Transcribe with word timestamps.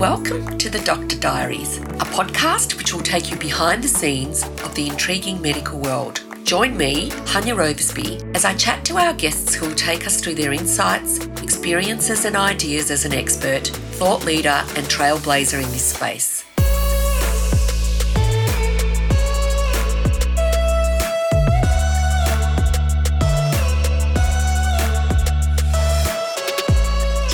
Welcome 0.00 0.56
to 0.56 0.70
the 0.70 0.78
Doctor 0.78 1.18
Diaries, 1.18 1.76
a 1.76 2.06
podcast 2.06 2.78
which 2.78 2.94
will 2.94 3.02
take 3.02 3.30
you 3.30 3.36
behind 3.36 3.84
the 3.84 3.88
scenes 3.88 4.42
of 4.64 4.74
the 4.74 4.88
intriguing 4.88 5.42
medical 5.42 5.78
world. 5.78 6.22
Join 6.42 6.74
me, 6.74 7.10
Hanya 7.26 7.54
Oversby, 7.54 8.34
as 8.34 8.46
I 8.46 8.54
chat 8.54 8.82
to 8.86 8.96
our 8.96 9.12
guests 9.12 9.54
who 9.54 9.66
will 9.68 9.74
take 9.74 10.06
us 10.06 10.18
through 10.18 10.36
their 10.36 10.54
insights, 10.54 11.18
experiences, 11.42 12.24
and 12.24 12.34
ideas 12.34 12.90
as 12.90 13.04
an 13.04 13.12
expert, 13.12 13.66
thought 13.98 14.24
leader, 14.24 14.64
and 14.74 14.86
trailblazer 14.86 15.62
in 15.62 15.70
this 15.70 15.92
space. 15.92 16.39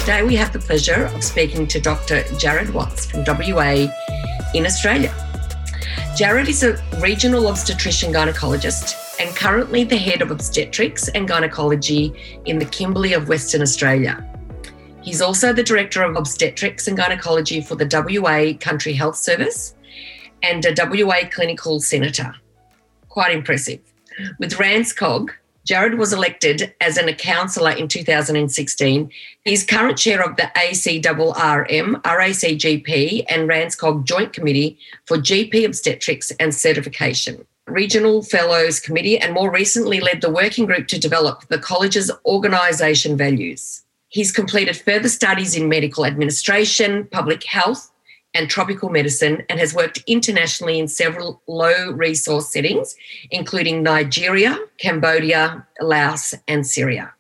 Today, 0.07 0.23
we 0.23 0.37
have 0.37 0.53
the 0.53 0.61
pleasure 0.61 1.07
of 1.07 1.25
speaking 1.25 1.67
to 1.67 1.81
Dr. 1.81 2.23
Jared 2.39 2.73
Watts 2.73 3.07
from 3.07 3.25
WA 3.27 3.89
in 4.55 4.65
Australia. 4.65 5.13
Jared 6.17 6.47
is 6.47 6.63
a 6.63 6.81
regional 7.01 7.49
obstetrician 7.49 8.13
gynecologist 8.13 8.95
and 9.19 9.35
currently 9.35 9.83
the 9.83 9.97
head 9.97 10.23
of 10.23 10.31
obstetrics 10.31 11.09
and 11.09 11.27
gynecology 11.27 12.15
in 12.45 12.57
the 12.57 12.67
Kimberley 12.67 13.15
of 13.15 13.29
Western 13.29 13.63
Australia. 13.63 14.25
He's 15.03 15.21
also 15.21 15.53
the 15.53 15.65
director 15.65 16.05
of 16.05 16.15
obstetrics 16.15 16.87
and 16.87 16.97
gynecology 16.97 17.61
for 17.61 17.75
the 17.75 17.89
WA 17.91 18.57
Country 18.61 18.93
Health 18.93 19.17
Service 19.17 19.75
and 20.41 20.65
a 20.65 21.05
WA 21.05 21.29
clinical 21.29 21.81
senator. 21.81 22.33
Quite 23.09 23.35
impressive. 23.35 23.81
With 24.39 24.53
RANZCOG, 24.53 25.31
Jared 25.67 25.99
was 25.99 26.13
elected 26.13 26.73
as 26.81 26.97
a 26.97 27.13
councillor 27.13 27.73
in 27.73 27.89
2016. 27.89 29.11
He's 29.45 29.65
current 29.65 29.99
chair 29.99 30.23
of 30.23 30.37
the 30.37 30.49
ACRRM, 30.57 32.03
RACGP, 32.03 33.25
and 33.29 33.49
RANZCOG 33.49 34.05
Joint 34.05 34.33
Committee 34.33 34.79
for 35.07 35.17
GP 35.17 35.67
Obstetrics 35.67 36.31
and 36.39 36.55
Certification. 36.55 37.45
Regional 37.67 38.23
Fellows 38.23 38.79
Committee, 38.79 39.19
and 39.19 39.35
more 39.35 39.51
recently 39.51 39.99
led 39.99 40.21
the 40.21 40.31
working 40.31 40.67
group 40.67 40.87
to 40.87 41.01
develop 41.01 41.49
the 41.49 41.59
college's 41.59 42.13
organisation 42.25 43.17
values. 43.17 43.83
He's 44.09 44.31
completed 44.31 44.77
further 44.77 45.09
studies 45.09 45.57
in 45.57 45.69
medical 45.69 46.07
administration, 46.07 47.09
public 47.11 47.43
health, 47.43 47.91
and 48.37 48.51
tropical 48.51 48.91
medicine 48.91 49.43
and 49.49 49.59
has 49.59 49.75
worked 49.75 50.03
internationally 50.07 50.79
in 50.79 50.87
several 50.87 51.41
low 51.47 51.91
resource 51.93 52.53
settings, 52.53 52.95
including 53.31 53.83
Nigeria, 53.83 54.59
Cambodia, 54.79 55.67
Laos, 55.81 56.35
and 56.47 56.67
Syria. 56.67 57.15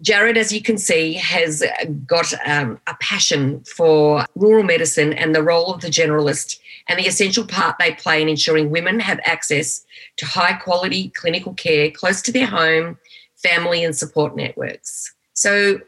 Jared, 0.00 0.38
as 0.38 0.50
you 0.50 0.62
can 0.62 0.78
see, 0.78 1.12
has 1.12 1.62
got 2.06 2.32
um, 2.46 2.80
a 2.86 2.94
passion 3.00 3.62
for 3.64 4.24
rural 4.34 4.64
medicine 4.64 5.12
and 5.12 5.34
the 5.34 5.42
role 5.42 5.74
of 5.74 5.82
the 5.82 5.88
generalist 5.88 6.58
and 6.88 6.98
the 6.98 7.06
essential 7.06 7.46
part 7.46 7.76
they 7.78 7.92
play 7.92 8.22
in 8.22 8.28
ensuring 8.28 8.70
women 8.70 8.98
have 8.98 9.20
access 9.24 9.84
to 10.16 10.26
high 10.26 10.54
quality 10.54 11.10
clinical 11.10 11.52
care 11.52 11.90
close 11.90 12.22
to 12.22 12.32
their 12.32 12.46
home, 12.46 12.98
family, 13.36 13.84
and 13.84 13.94
support 13.94 14.34
networks. 14.34 15.14
So, 15.34 15.80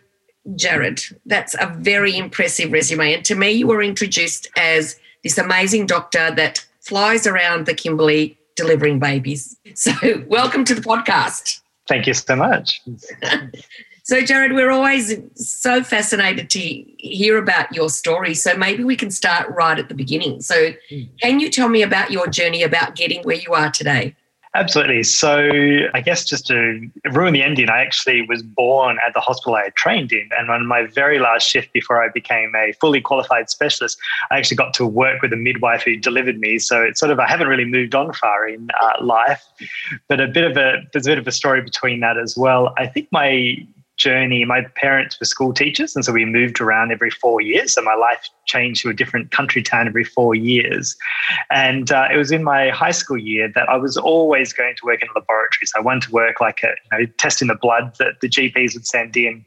Jared. 0.56 1.02
That's 1.26 1.54
a 1.54 1.66
very 1.78 2.16
impressive 2.16 2.72
resume. 2.72 3.14
And 3.14 3.24
to 3.24 3.34
me, 3.34 3.50
you 3.52 3.66
were 3.66 3.82
introduced 3.82 4.48
as 4.56 4.98
this 5.22 5.38
amazing 5.38 5.86
doctor 5.86 6.30
that 6.34 6.64
flies 6.80 7.26
around 7.26 7.66
the 7.66 7.74
Kimberley 7.74 8.38
delivering 8.56 8.98
babies. 8.98 9.56
So, 9.76 9.92
welcome 10.28 10.64
to 10.66 10.74
the 10.74 10.80
podcast. 10.80 11.60
Thank 11.88 12.06
you 12.06 12.14
so 12.14 12.36
much. 12.36 12.80
so, 14.04 14.20
Jared, 14.20 14.52
we're 14.52 14.70
always 14.70 15.12
so 15.34 15.83
fascinated 15.83 16.48
to 16.50 16.60
hear 16.60 17.38
about 17.38 17.74
your 17.74 17.90
story. 17.90 18.34
So, 18.34 18.56
maybe 18.56 18.84
we 18.84 18.94
can 18.94 19.10
start 19.10 19.48
right 19.50 19.77
at 19.77 19.88
the 19.88 19.96
beginning. 19.96 20.42
So, 20.42 20.70
hmm. 20.88 21.02
can 21.20 21.40
you 21.40 21.50
tell 21.50 21.68
me 21.68 21.83
about 21.83 22.12
your 22.12 22.28
journey 22.28 22.62
about 22.62 22.94
getting 22.94 23.24
where 23.24 23.34
you 23.34 23.52
are 23.52 23.72
today? 23.72 24.14
Absolutely. 24.56 25.02
So, 25.02 25.50
I 25.94 26.00
guess 26.00 26.24
just 26.24 26.46
to 26.46 26.88
ruin 27.10 27.32
the 27.32 27.42
ending, 27.42 27.68
I 27.68 27.80
actually 27.80 28.22
was 28.22 28.40
born 28.40 28.98
at 29.04 29.12
the 29.12 29.18
hospital 29.18 29.56
I 29.56 29.64
had 29.64 29.74
trained 29.74 30.12
in. 30.12 30.28
And 30.38 30.48
on 30.48 30.64
my 30.64 30.86
very 30.86 31.18
last 31.18 31.48
shift 31.48 31.72
before 31.72 32.00
I 32.00 32.08
became 32.08 32.52
a 32.54 32.72
fully 32.74 33.00
qualified 33.00 33.50
specialist, 33.50 33.98
I 34.30 34.38
actually 34.38 34.56
got 34.56 34.72
to 34.74 34.86
work 34.86 35.22
with 35.22 35.32
a 35.32 35.36
midwife 35.36 35.82
who 35.82 35.96
delivered 35.96 36.38
me. 36.38 36.60
So, 36.60 36.82
it's 36.82 37.00
sort 37.00 37.10
of, 37.10 37.18
I 37.18 37.26
haven't 37.26 37.48
really 37.48 37.64
moved 37.64 37.96
on 37.96 38.12
far 38.12 38.46
in 38.46 38.68
uh, 38.80 39.04
life, 39.04 39.44
but 40.06 40.20
a 40.20 40.28
bit 40.28 40.48
of 40.48 40.56
a, 40.56 40.82
there's 40.92 41.06
a 41.06 41.10
bit 41.10 41.18
of 41.18 41.26
a 41.26 41.32
story 41.32 41.60
between 41.60 41.98
that 42.00 42.16
as 42.16 42.36
well. 42.36 42.72
I 42.78 42.86
think 42.86 43.08
my 43.10 43.56
journey. 43.96 44.44
My 44.44 44.62
parents 44.74 45.18
were 45.18 45.27
school 45.27 45.52
teachers, 45.52 45.94
and 45.94 46.05
so 46.05 46.12
we 46.12 46.24
moved 46.24 46.60
around 46.60 46.92
every 46.92 47.10
four 47.10 47.40
years. 47.40 47.74
So 47.74 47.82
my 47.82 47.94
life 47.94 48.28
changed 48.46 48.82
to 48.82 48.90
a 48.90 48.94
different 48.94 49.30
country 49.30 49.62
town 49.62 49.86
every 49.86 50.05
four 50.05 50.34
years. 50.34 50.96
And 51.50 51.90
uh, 51.90 52.08
it 52.12 52.16
was 52.16 52.30
in 52.30 52.44
my 52.44 52.70
high 52.70 52.90
school 52.90 53.18
year 53.18 53.50
that 53.54 53.68
I 53.68 53.77
was 53.77 53.96
always 53.96 54.52
going 54.52 54.74
to 54.77 54.86
work 54.86 55.02
in. 55.02 55.08
So 55.66 55.78
I 55.78 55.83
wanted 55.83 56.02
to 56.02 56.12
work 56.12 56.40
like 56.40 56.62
a, 56.62 56.68
you 56.68 56.98
know, 56.98 57.12
testing 57.18 57.48
the 57.48 57.54
blood 57.54 57.94
that 57.98 58.20
the 58.20 58.28
GPs 58.28 58.74
would 58.74 58.86
send 58.86 59.16
in. 59.16 59.44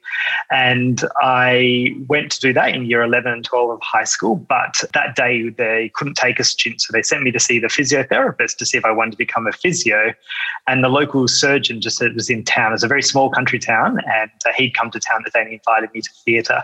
And 0.51 1.03
I 1.21 1.95
went 2.07 2.31
to 2.33 2.39
do 2.39 2.53
that 2.53 2.73
in 2.73 2.85
year 2.85 3.03
11 3.03 3.31
and 3.31 3.45
12 3.45 3.69
of 3.71 3.79
high 3.81 4.03
school. 4.03 4.35
But 4.35 4.81
that 4.93 5.15
day 5.15 5.49
they 5.49 5.91
couldn't 5.93 6.15
take 6.15 6.39
a 6.39 6.43
student. 6.43 6.81
So 6.81 6.91
they 6.91 7.03
sent 7.03 7.23
me 7.23 7.31
to 7.31 7.39
see 7.39 7.59
the 7.59 7.67
physiotherapist 7.67 8.57
to 8.57 8.65
see 8.65 8.77
if 8.77 8.85
I 8.85 8.91
wanted 8.91 9.11
to 9.11 9.17
become 9.17 9.47
a 9.47 9.51
physio. 9.51 10.13
And 10.67 10.83
the 10.83 10.89
local 10.89 11.27
surgeon 11.27 11.81
just 11.81 11.97
said 11.97 12.07
it 12.07 12.15
was 12.15 12.29
in 12.29 12.43
town. 12.43 12.73
It's 12.73 12.83
a 12.83 12.87
very 12.87 13.03
small 13.03 13.29
country 13.29 13.59
town. 13.59 13.99
And 14.05 14.31
uh, 14.45 14.51
he'd 14.55 14.73
come 14.73 14.91
to 14.91 14.99
town 14.99 15.21
that 15.23 15.33
day 15.33 15.41
and 15.41 15.51
invited 15.51 15.93
me 15.93 16.01
to 16.01 16.09
theatre. 16.25 16.63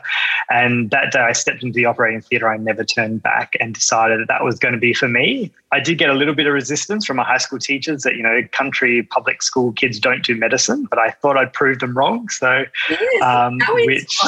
And 0.49 0.91
that 0.91 1.11
day 1.11 1.19
I 1.19 1.33
stepped 1.33 1.63
into 1.63 1.75
the 1.75 1.85
operating 1.85 2.21
theatre. 2.21 2.49
I 2.49 2.57
never 2.57 2.83
turned 2.83 3.23
back 3.23 3.53
and 3.59 3.73
decided 3.73 4.19
that 4.19 4.27
that 4.27 4.43
was 4.43 4.59
going 4.59 4.73
to 4.73 4.79
be 4.79 4.93
for 4.93 5.07
me. 5.07 5.51
I 5.71 5.79
did 5.79 5.97
get 5.97 6.09
a 6.09 6.13
little 6.13 6.35
bit 6.35 6.45
of 6.45 6.53
resistance 6.53 7.05
from 7.05 7.17
my 7.17 7.23
high 7.23 7.37
school 7.37 7.59
teachers 7.59 8.03
that, 8.03 8.15
you 8.15 8.23
know, 8.23 8.41
country 8.51 9.03
public 9.03 9.41
school 9.41 9.71
kids 9.71 9.99
don't 9.99 10.23
do 10.23 10.35
medicine, 10.35 10.85
but 10.89 10.99
I 10.99 11.09
thought 11.09 11.37
I'd 11.37 11.53
prove 11.53 11.79
them 11.79 11.97
wrong. 11.97 12.29
So, 12.29 12.65
yes, 12.89 13.23
um, 13.23 13.57
which, 13.69 14.19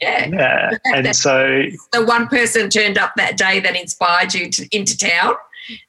yeah. 0.00 0.28
yeah. 0.28 0.70
And 0.84 1.14
so 1.16 1.64
the 1.92 2.04
one 2.04 2.28
person 2.28 2.70
turned 2.70 2.98
up 2.98 3.12
that 3.16 3.36
day 3.36 3.60
that 3.60 3.74
inspired 3.76 4.34
you 4.34 4.50
to, 4.50 4.68
into 4.76 4.96
town. 4.96 5.34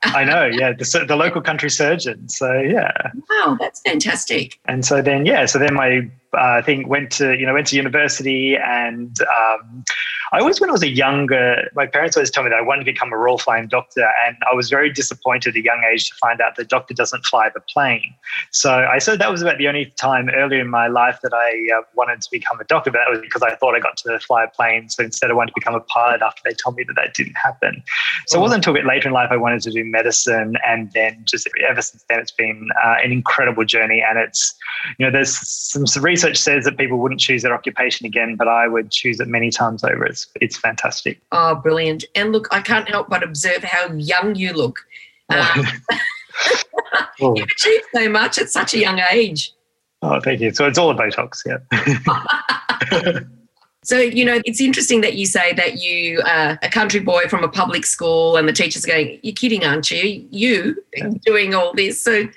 I 0.03 0.23
know, 0.23 0.45
yeah, 0.45 0.73
the, 0.73 1.05
the 1.07 1.15
local 1.15 1.41
country 1.41 1.69
surgeon. 1.69 2.29
So, 2.29 2.59
yeah. 2.59 2.91
Wow, 3.29 3.57
that's 3.59 3.81
fantastic. 3.81 4.59
And 4.65 4.85
so 4.85 5.01
then, 5.01 5.25
yeah, 5.25 5.45
so 5.45 5.59
then 5.59 5.73
my 5.73 6.09
uh, 6.33 6.57
I 6.57 6.61
think 6.61 6.87
went 6.87 7.11
to 7.13 7.37
you 7.37 7.45
know 7.45 7.53
went 7.53 7.67
to 7.67 7.75
university 7.75 8.55
and 8.55 9.15
um, 9.21 9.83
I 10.31 10.39
always 10.39 10.59
when 10.61 10.69
I 10.69 10.73
was 10.73 10.83
a 10.83 10.89
younger 10.89 11.69
my 11.75 11.85
parents 11.85 12.15
always 12.15 12.31
told 12.31 12.45
me 12.45 12.49
that 12.49 12.59
I 12.59 12.61
wanted 12.61 12.85
to 12.85 12.91
become 12.91 13.11
a 13.11 13.17
royal 13.17 13.37
flying 13.37 13.67
doctor 13.67 14.07
and 14.25 14.37
I 14.49 14.53
was 14.53 14.69
very 14.69 14.91
disappointed 14.91 15.49
at 15.49 15.55
a 15.55 15.63
young 15.63 15.83
age 15.91 16.09
to 16.09 16.15
find 16.15 16.41
out 16.41 16.55
the 16.55 16.63
doctor 16.63 16.93
doesn't 16.93 17.25
fly 17.25 17.49
the 17.49 17.61
plane. 17.61 18.13
So 18.51 18.71
I 18.71 18.99
said 18.99 19.19
that 19.19 19.31
was 19.31 19.41
about 19.41 19.57
the 19.57 19.67
only 19.67 19.85
time 19.97 20.29
earlier 20.29 20.61
in 20.61 20.69
my 20.69 20.87
life 20.87 21.19
that 21.23 21.33
I 21.33 21.77
uh, 21.77 21.81
wanted 21.95 22.21
to 22.21 22.29
become 22.31 22.59
a 22.59 22.63
doctor. 22.63 22.91
But 22.91 22.99
that 22.99 23.09
was 23.09 23.21
because 23.21 23.41
I 23.41 23.55
thought 23.55 23.75
I 23.75 23.79
got 23.79 23.97
to 23.97 24.19
fly 24.19 24.43
a 24.43 24.47
plane 24.47 24.89
so 24.89 25.03
instead 25.03 25.31
I 25.31 25.33
wanted 25.33 25.51
to 25.51 25.55
become 25.55 25.75
a 25.75 25.79
pilot 25.81 26.21
after 26.21 26.41
they 26.45 26.53
told 26.53 26.75
me 26.75 26.83
that 26.83 26.95
that 26.95 27.13
didn't 27.13 27.35
happen. 27.35 27.83
So 28.27 28.37
it 28.37 28.41
wasn't 28.41 28.59
until 28.59 28.73
a 28.73 28.79
bit 28.79 28.85
later 28.85 29.07
in 29.07 29.13
life 29.13 29.29
I 29.31 29.37
wanted 29.37 29.61
to 29.63 29.71
do 29.71 29.83
medicine 29.83 30.57
and 30.65 30.91
then 30.93 31.23
just 31.25 31.47
ever 31.67 31.81
since 31.81 32.05
then 32.09 32.19
it's 32.19 32.31
been 32.31 32.69
uh, 32.83 32.95
an 33.03 33.11
incredible 33.11 33.65
journey 33.65 34.03
and 34.07 34.19
it's 34.19 34.53
you 34.97 35.05
know 35.05 35.11
there's 35.11 35.35
some, 35.47 35.87
some 35.87 36.03
research 36.03 36.37
says 36.37 36.65
that 36.65 36.77
people 36.77 36.97
wouldn't 36.97 37.19
choose 37.19 37.43
their 37.43 37.53
occupation 37.53 38.05
again, 38.05 38.35
but 38.35 38.47
I 38.47 38.67
would 38.67 38.91
choose 38.91 39.19
it 39.19 39.27
many 39.27 39.49
times 39.49 39.83
over. 39.83 40.05
It's 40.05 40.18
it's 40.41 40.57
fantastic. 40.57 41.21
Oh, 41.31 41.55
brilliant! 41.55 42.05
And 42.15 42.31
look, 42.31 42.47
I 42.51 42.61
can't 42.61 42.87
help 42.89 43.09
but 43.09 43.23
observe 43.23 43.63
how 43.63 43.93
young 43.93 44.35
you 44.35 44.53
look. 44.53 44.79
Um, 45.29 45.45
oh. 45.45 45.65
You've 47.35 47.47
achieved 47.49 47.85
so 47.93 48.09
much 48.09 48.37
at 48.37 48.49
such 48.49 48.73
a 48.73 48.79
young 48.79 48.99
age. 49.11 49.53
Oh, 50.01 50.19
thank 50.19 50.39
you. 50.39 50.53
So 50.53 50.65
it's 50.65 50.77
all 50.77 50.89
a 50.91 50.95
Botox, 50.95 51.43
yeah. 51.45 53.19
So, 53.81 53.97
you 53.97 54.25
know, 54.25 54.41
it's 54.43 54.59
interesting 54.59 54.99
that 55.01 55.15
you 55.15 55.25
say 55.25 55.53
that 55.53 55.79
you 55.79 56.21
are 56.25 56.59
a 56.61 56.69
country 56.69 56.99
boy 56.99 57.27
from 57.29 57.45
a 57.45 57.47
public 57.47 57.85
school 57.85 58.35
and 58.35 58.47
the 58.47 58.53
teacher's 58.53 58.83
are 58.83 58.89
going, 58.89 59.19
You're 59.23 59.33
kidding, 59.33 59.65
aren't 59.65 59.89
you? 59.89 60.27
You 60.29 60.83
yeah. 60.95 61.09
doing 61.25 61.55
all 61.55 61.73
this. 61.73 62.01
So, 62.01 62.27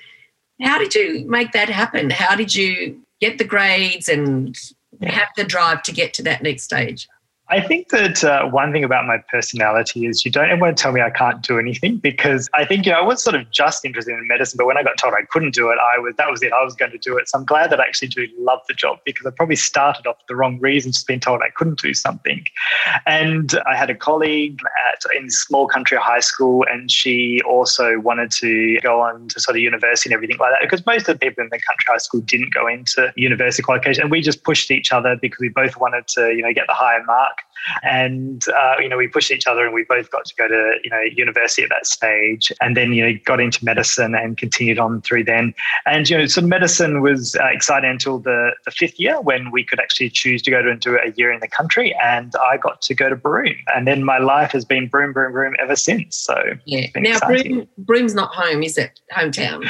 how 0.61 0.79
did 0.79 0.95
you 0.95 1.25
make 1.27 1.51
that 1.51 1.67
happen? 1.69 2.09
How 2.09 2.35
did 2.35 2.55
you 2.55 2.99
get 3.19 3.37
the 3.37 3.43
grades 3.43 4.07
and 4.07 4.57
have 5.01 5.27
the 5.35 5.43
drive 5.43 5.83
to 5.83 5.91
get 5.91 6.13
to 6.15 6.23
that 6.23 6.41
next 6.43 6.63
stage? 6.63 7.09
I 7.49 7.59
think 7.59 7.89
that 7.89 8.23
uh, 8.23 8.47
one 8.47 8.71
thing 8.71 8.85
about 8.85 9.05
my 9.05 9.17
personality 9.29 10.05
is 10.05 10.23
you 10.23 10.31
don't 10.31 10.49
ever 10.49 10.61
want 10.61 10.77
to 10.77 10.81
tell 10.81 10.93
me 10.93 11.01
I 11.01 11.09
can't 11.09 11.41
do 11.41 11.59
anything 11.59 11.97
because 11.97 12.49
I 12.53 12.63
think 12.63 12.85
you 12.85 12.93
know 12.93 12.99
I 12.99 13.01
was 13.01 13.21
sort 13.21 13.35
of 13.35 13.51
just 13.51 13.83
interested 13.83 14.13
in 14.13 14.27
medicine, 14.27 14.57
but 14.57 14.65
when 14.65 14.77
I 14.77 14.83
got 14.83 14.97
told 14.97 15.13
I 15.13 15.25
couldn't 15.25 15.53
do 15.53 15.69
it, 15.69 15.77
I 15.77 15.99
was 15.99 16.15
that 16.15 16.31
was 16.31 16.41
it. 16.41 16.53
I 16.53 16.63
was 16.63 16.73
going 16.73 16.91
to 16.91 16.97
do 16.97 17.17
it. 17.17 17.27
So 17.27 17.37
I'm 17.37 17.45
glad 17.45 17.69
that 17.71 17.81
I 17.81 17.83
actually 17.83 18.07
do 18.07 18.27
love 18.39 18.61
the 18.69 18.73
job 18.73 18.99
because 19.03 19.25
I 19.25 19.29
probably 19.31 19.57
started 19.57 20.07
off 20.07 20.15
the 20.29 20.37
wrong 20.37 20.57
reasons, 20.61 20.95
just 20.95 21.07
being 21.07 21.19
told 21.19 21.41
I 21.41 21.49
couldn't 21.49 21.81
do 21.81 21.93
something. 21.93 22.45
And 23.05 23.59
I 23.67 23.75
had 23.75 23.89
a 23.89 23.95
colleague 23.95 24.61
at 24.93 25.03
in 25.15 25.29
small 25.29 25.67
country 25.67 25.97
high 25.97 26.21
school, 26.21 26.65
and 26.71 26.89
she 26.89 27.41
also 27.45 27.99
wanted 27.99 28.31
to 28.31 28.79
go 28.79 29.01
on 29.01 29.27
to 29.27 29.41
sort 29.41 29.57
of 29.57 29.61
university 29.61 30.09
and 30.09 30.15
everything 30.15 30.37
like 30.37 30.53
that 30.53 30.61
because 30.61 30.85
most 30.85 31.09
of 31.09 31.19
the 31.19 31.25
people 31.27 31.43
in 31.43 31.49
the 31.51 31.59
country 31.59 31.85
high 31.87 31.97
school 31.97 32.21
didn't 32.21 32.53
go 32.53 32.67
into 32.67 33.11
university 33.17 33.61
qualification, 33.61 34.03
and 34.03 34.11
we 34.11 34.21
just 34.21 34.45
pushed 34.45 34.71
each 34.71 34.93
other 34.93 35.17
because 35.21 35.39
we 35.41 35.49
both 35.49 35.75
wanted 35.75 36.07
to 36.07 36.33
you 36.33 36.41
know 36.41 36.53
get 36.53 36.67
the 36.67 36.73
higher 36.73 37.03
marks 37.03 37.32
And, 37.83 38.43
uh, 38.49 38.75
you 38.79 38.89
know, 38.89 38.97
we 38.97 39.07
pushed 39.07 39.31
each 39.31 39.47
other 39.47 39.65
and 39.65 39.73
we 39.73 39.85
both 39.87 40.09
got 40.11 40.25
to 40.25 40.35
go 40.35 40.47
to, 40.47 40.77
you 40.83 40.89
know, 40.89 41.01
university 41.01 41.63
at 41.63 41.69
that 41.69 41.85
stage 41.85 42.51
and 42.61 42.75
then, 42.75 42.91
you 42.93 43.05
know, 43.05 43.17
got 43.25 43.39
into 43.39 43.63
medicine 43.63 44.15
and 44.15 44.37
continued 44.37 44.79
on 44.79 45.01
through 45.01 45.23
then. 45.23 45.53
And, 45.85 46.09
you 46.09 46.17
know, 46.17 46.25
so 46.25 46.41
medicine 46.41 47.01
was 47.01 47.35
uh, 47.35 47.45
exciting 47.45 47.89
until 47.89 48.19
the, 48.19 48.51
the 48.65 48.71
fifth 48.71 48.99
year 48.99 49.21
when 49.21 49.51
we 49.51 49.63
could 49.63 49.79
actually 49.79 50.09
choose 50.09 50.41
to 50.43 50.51
go 50.51 50.61
to 50.61 50.69
and 50.69 50.79
do 50.79 50.97
a 50.97 51.11
year 51.15 51.31
in 51.31 51.39
the 51.39 51.47
country. 51.47 51.95
And 52.03 52.33
I 52.43 52.57
got 52.57 52.81
to 52.81 52.93
go 52.93 53.09
to 53.09 53.15
Broome. 53.15 53.55
And 53.73 53.87
then 53.87 54.03
my 54.03 54.17
life 54.17 54.51
has 54.51 54.65
been 54.65 54.87
Broome, 54.87 55.13
Broome, 55.13 55.31
Broome 55.31 55.55
ever 55.59 55.75
since. 55.75 56.17
So, 56.17 56.35
yeah. 56.65 56.87
Now, 56.95 57.19
Broome, 57.19 57.67
Broome's 57.77 58.13
not 58.13 58.33
home, 58.33 58.63
is 58.63 58.77
it? 58.77 58.99
Hometown. 59.11 59.65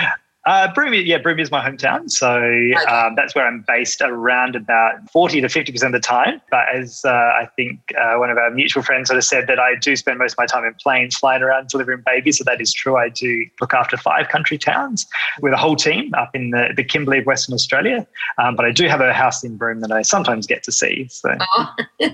Uh, 0.45 0.73
Broome, 0.73 0.93
yeah, 0.93 1.17
Broome 1.19 1.39
is 1.39 1.51
my 1.51 1.65
hometown, 1.65 2.11
so 2.11 2.35
okay. 2.35 2.73
um, 2.73 3.15
that's 3.15 3.33
where 3.33 3.47
I'm 3.47 3.63
based 3.65 4.01
around 4.01 4.57
about 4.57 5.09
forty 5.09 5.39
to 5.39 5.47
fifty 5.47 5.71
percent 5.71 5.95
of 5.95 6.01
the 6.01 6.05
time. 6.05 6.41
But 6.51 6.65
as 6.73 7.05
uh, 7.05 7.11
I 7.11 7.47
think 7.55 7.79
uh, 7.97 8.15
one 8.15 8.29
of 8.29 8.37
our 8.37 8.51
mutual 8.51 8.83
friends 8.83 9.07
sort 9.07 9.17
of 9.17 9.23
said 9.23 9.47
that 9.47 9.57
I 9.57 9.75
do 9.75 9.95
spend 9.95 10.19
most 10.19 10.33
of 10.33 10.37
my 10.39 10.45
time 10.45 10.65
in 10.65 10.73
planes, 10.73 11.15
flying 11.15 11.41
around 11.41 11.69
delivering 11.69 12.03
babies. 12.05 12.39
So 12.39 12.43
that 12.43 12.59
is 12.59 12.73
true. 12.73 12.97
I 12.97 13.07
do 13.07 13.45
look 13.61 13.73
after 13.73 13.95
five 13.95 14.27
country 14.27 14.57
towns 14.57 15.05
with 15.41 15.53
a 15.53 15.57
whole 15.57 15.77
team 15.77 16.13
up 16.15 16.35
in 16.35 16.49
the, 16.49 16.73
the 16.75 16.83
Kimberley 16.83 17.19
of 17.19 17.25
Western 17.25 17.53
Australia. 17.53 18.05
Um, 18.37 18.57
but 18.57 18.65
I 18.65 18.71
do 18.71 18.89
have 18.89 18.99
a 18.99 19.13
house 19.13 19.45
in 19.45 19.55
Broome 19.55 19.79
that 19.79 19.93
I 19.93 20.01
sometimes 20.01 20.45
get 20.45 20.63
to 20.63 20.73
see. 20.73 21.07
So, 21.09 21.37
oh. 21.55 21.75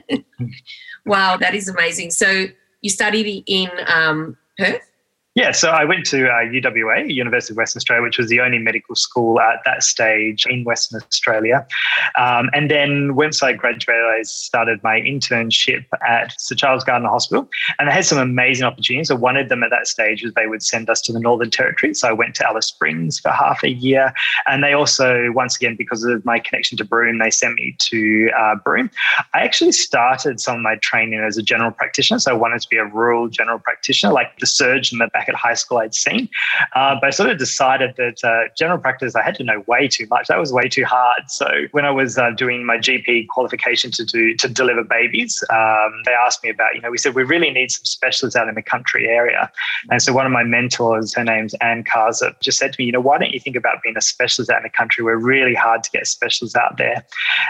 wow, 1.05 1.35
that 1.37 1.55
is 1.55 1.67
amazing. 1.67 2.11
So 2.11 2.45
you 2.81 2.91
studied 2.91 3.43
in 3.47 3.71
um, 3.87 4.37
Perth. 4.57 4.88
Yeah, 5.39 5.51
so 5.53 5.69
I 5.69 5.85
went 5.85 6.05
to 6.07 6.27
uh, 6.27 6.39
UWA, 6.51 7.09
University 7.09 7.53
of 7.53 7.57
Western 7.59 7.79
Australia, 7.79 8.03
which 8.03 8.17
was 8.17 8.27
the 8.27 8.41
only 8.41 8.57
medical 8.57 8.93
school 8.93 9.39
at 9.39 9.61
that 9.63 9.83
stage 9.83 10.45
in 10.45 10.65
Western 10.65 11.01
Australia. 11.01 11.65
Um, 12.17 12.49
and 12.51 12.69
then 12.69 13.15
once 13.15 13.41
I 13.41 13.53
graduated, 13.53 14.03
I 14.03 14.23
started 14.23 14.83
my 14.83 14.99
internship 14.99 15.85
at 16.05 16.33
Sir 16.37 16.55
Charles 16.55 16.83
Gairdner 16.83 17.07
Hospital. 17.07 17.47
And 17.79 17.87
I 17.87 17.93
had 17.93 18.03
some 18.03 18.17
amazing 18.17 18.65
opportunities. 18.65 19.07
So 19.07 19.15
one 19.15 19.37
of 19.37 19.47
them 19.47 19.63
at 19.63 19.69
that 19.69 19.87
stage 19.87 20.23
was 20.23 20.33
they 20.33 20.47
would 20.47 20.61
send 20.61 20.89
us 20.89 20.99
to 21.03 21.13
the 21.13 21.21
Northern 21.21 21.49
Territory. 21.49 21.93
So 21.93 22.09
I 22.09 22.11
went 22.11 22.35
to 22.35 22.45
Alice 22.45 22.67
Springs 22.67 23.17
for 23.17 23.29
half 23.29 23.63
a 23.63 23.69
year. 23.69 24.13
And 24.45 24.61
they 24.61 24.73
also, 24.73 25.31
once 25.31 25.55
again, 25.55 25.77
because 25.77 26.03
of 26.03 26.25
my 26.25 26.39
connection 26.39 26.77
to 26.79 26.83
Broome, 26.83 27.19
they 27.19 27.31
sent 27.31 27.55
me 27.55 27.77
to 27.79 28.29
uh, 28.37 28.55
Broome. 28.55 28.91
I 29.33 29.43
actually 29.43 29.71
started 29.71 30.41
some 30.41 30.57
of 30.57 30.61
my 30.63 30.75
training 30.81 31.21
as 31.21 31.37
a 31.37 31.41
general 31.41 31.71
practitioner. 31.71 32.19
So 32.19 32.31
I 32.31 32.35
wanted 32.35 32.61
to 32.61 32.67
be 32.67 32.75
a 32.75 32.83
rural 32.83 33.29
general 33.29 33.59
practitioner, 33.59 34.11
like 34.11 34.37
the 34.39 34.45
surgeon 34.45 34.99
that 34.99 35.13
back 35.13 35.28
at 35.29 35.35
high 35.35 35.53
school 35.53 35.77
I'd 35.77 35.95
seen. 35.95 36.29
Uh, 36.75 36.95
but 36.99 37.07
I 37.07 37.09
sort 37.11 37.29
of 37.29 37.37
decided 37.37 37.95
that 37.97 38.23
uh, 38.23 38.51
general 38.57 38.79
practice, 38.79 39.15
I 39.15 39.23
had 39.23 39.35
to 39.35 39.43
know 39.43 39.63
way 39.67 39.87
too 39.87 40.07
much. 40.07 40.27
That 40.27 40.39
was 40.39 40.51
way 40.51 40.67
too 40.67 40.85
hard. 40.85 41.23
So 41.29 41.47
when 41.71 41.85
I 41.85 41.91
was 41.91 42.17
uh, 42.17 42.31
doing 42.31 42.65
my 42.65 42.77
GP 42.77 43.27
qualification 43.27 43.91
to 43.91 44.05
do 44.05 44.35
to 44.35 44.47
deliver 44.47 44.83
babies, 44.83 45.43
um, 45.49 46.01
they 46.05 46.13
asked 46.13 46.43
me 46.43 46.49
about, 46.49 46.75
you 46.75 46.81
know, 46.81 46.91
we 46.91 46.97
said 46.97 47.15
we 47.15 47.23
really 47.23 47.51
need 47.51 47.71
some 47.71 47.85
specialists 47.85 48.35
out 48.35 48.47
in 48.49 48.55
the 48.55 48.61
country 48.61 49.07
area. 49.07 49.51
And 49.89 50.01
so 50.01 50.13
one 50.13 50.25
of 50.25 50.31
my 50.31 50.43
mentors, 50.43 51.13
her 51.13 51.23
name's 51.23 51.53
Anne 51.55 51.83
Karza, 51.83 52.39
just 52.41 52.57
said 52.57 52.73
to 52.73 52.81
me, 52.81 52.85
you 52.85 52.91
know, 52.91 53.01
why 53.01 53.17
don't 53.17 53.31
you 53.31 53.39
think 53.39 53.55
about 53.55 53.81
being 53.83 53.97
a 53.97 54.01
specialist 54.01 54.51
out 54.51 54.57
in 54.57 54.63
the 54.63 54.69
country? 54.69 55.03
We're 55.03 55.17
really 55.17 55.55
hard 55.55 55.83
to 55.83 55.91
get 55.91 56.07
specialists 56.07 56.55
out 56.55 56.77
there. 56.77 57.05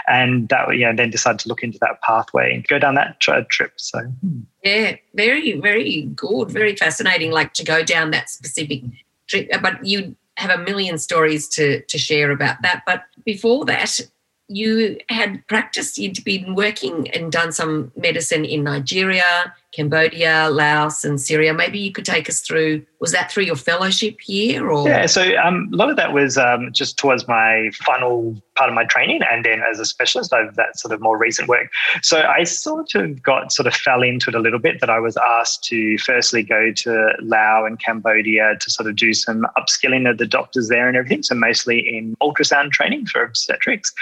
And 0.06 0.48
that, 0.48 0.76
you 0.76 0.84
know, 0.84 0.94
then 0.94 1.10
decided 1.10 1.40
to 1.40 1.48
look 1.48 1.62
into 1.62 1.78
that 1.80 2.00
pathway 2.02 2.54
and 2.54 2.66
go 2.66 2.78
down 2.78 2.94
that 2.94 3.20
trip. 3.20 3.72
So. 3.76 4.00
Hmm. 4.00 4.40
Yeah, 4.62 4.96
very, 5.14 5.58
very 5.58 6.02
good, 6.14 6.50
very 6.50 6.76
fascinating. 6.76 7.30
Like 7.30 7.54
to 7.54 7.64
go 7.64 7.82
down 7.82 8.10
that 8.10 8.28
specific 8.28 8.82
trip, 9.26 9.48
uh, 9.52 9.58
but 9.58 9.84
you 9.84 10.16
have 10.36 10.50
a 10.50 10.62
million 10.62 10.98
stories 10.98 11.48
to 11.48 11.80
to 11.82 11.98
share 11.98 12.30
about 12.30 12.60
that. 12.62 12.82
But 12.84 13.04
before 13.24 13.64
that, 13.66 14.00
you 14.48 14.98
had 15.08 15.46
practiced. 15.46 15.96
You'd 15.96 16.22
been 16.24 16.54
working 16.54 17.08
and 17.10 17.32
done 17.32 17.52
some 17.52 17.92
medicine 17.96 18.44
in 18.44 18.64
Nigeria, 18.64 19.54
Cambodia, 19.72 20.48
Laos, 20.50 21.04
and 21.04 21.20
Syria. 21.20 21.54
Maybe 21.54 21.78
you 21.78 21.92
could 21.92 22.04
take 22.04 22.28
us 22.28 22.40
through. 22.40 22.84
Was 23.00 23.12
that 23.12 23.30
through 23.30 23.44
your 23.44 23.56
fellowship 23.56 24.20
here, 24.20 24.68
or 24.68 24.86
yeah? 24.86 25.06
So 25.06 25.36
um, 25.36 25.70
a 25.72 25.76
lot 25.76 25.90
of 25.90 25.96
that 25.96 26.12
was 26.12 26.36
um, 26.36 26.72
just 26.72 26.98
towards 26.98 27.26
my 27.28 27.70
final 27.74 28.36
part 28.56 28.68
of 28.68 28.74
my 28.74 28.84
training, 28.84 29.20
and 29.30 29.44
then 29.44 29.62
as 29.62 29.78
a 29.78 29.84
specialist, 29.84 30.32
I've 30.32 30.56
that 30.56 30.78
sort 30.78 30.92
of 30.92 31.00
more 31.00 31.16
recent 31.16 31.48
work. 31.48 31.70
So 32.02 32.22
I 32.22 32.44
sort 32.44 32.94
of 32.96 33.22
got 33.22 33.52
sort 33.52 33.68
of 33.68 33.74
fell 33.74 34.02
into 34.02 34.30
it 34.30 34.34
a 34.34 34.40
little 34.40 34.58
bit. 34.58 34.80
That 34.80 34.90
I 34.90 34.98
was 34.98 35.16
asked 35.16 35.64
to 35.64 35.96
firstly 35.98 36.42
go 36.42 36.72
to 36.72 37.12
Laos 37.22 37.66
and 37.66 37.78
Cambodia 37.78 38.56
to 38.60 38.70
sort 38.70 38.88
of 38.88 38.96
do 38.96 39.14
some 39.14 39.46
upskilling 39.56 40.10
of 40.10 40.18
the 40.18 40.26
doctors 40.26 40.68
there 40.68 40.88
and 40.88 40.96
everything. 40.96 41.22
So 41.22 41.36
mostly 41.36 41.78
in 41.78 42.16
ultrasound 42.20 42.72
training 42.72 43.06
for 43.06 43.22
obstetrics, 43.22 43.92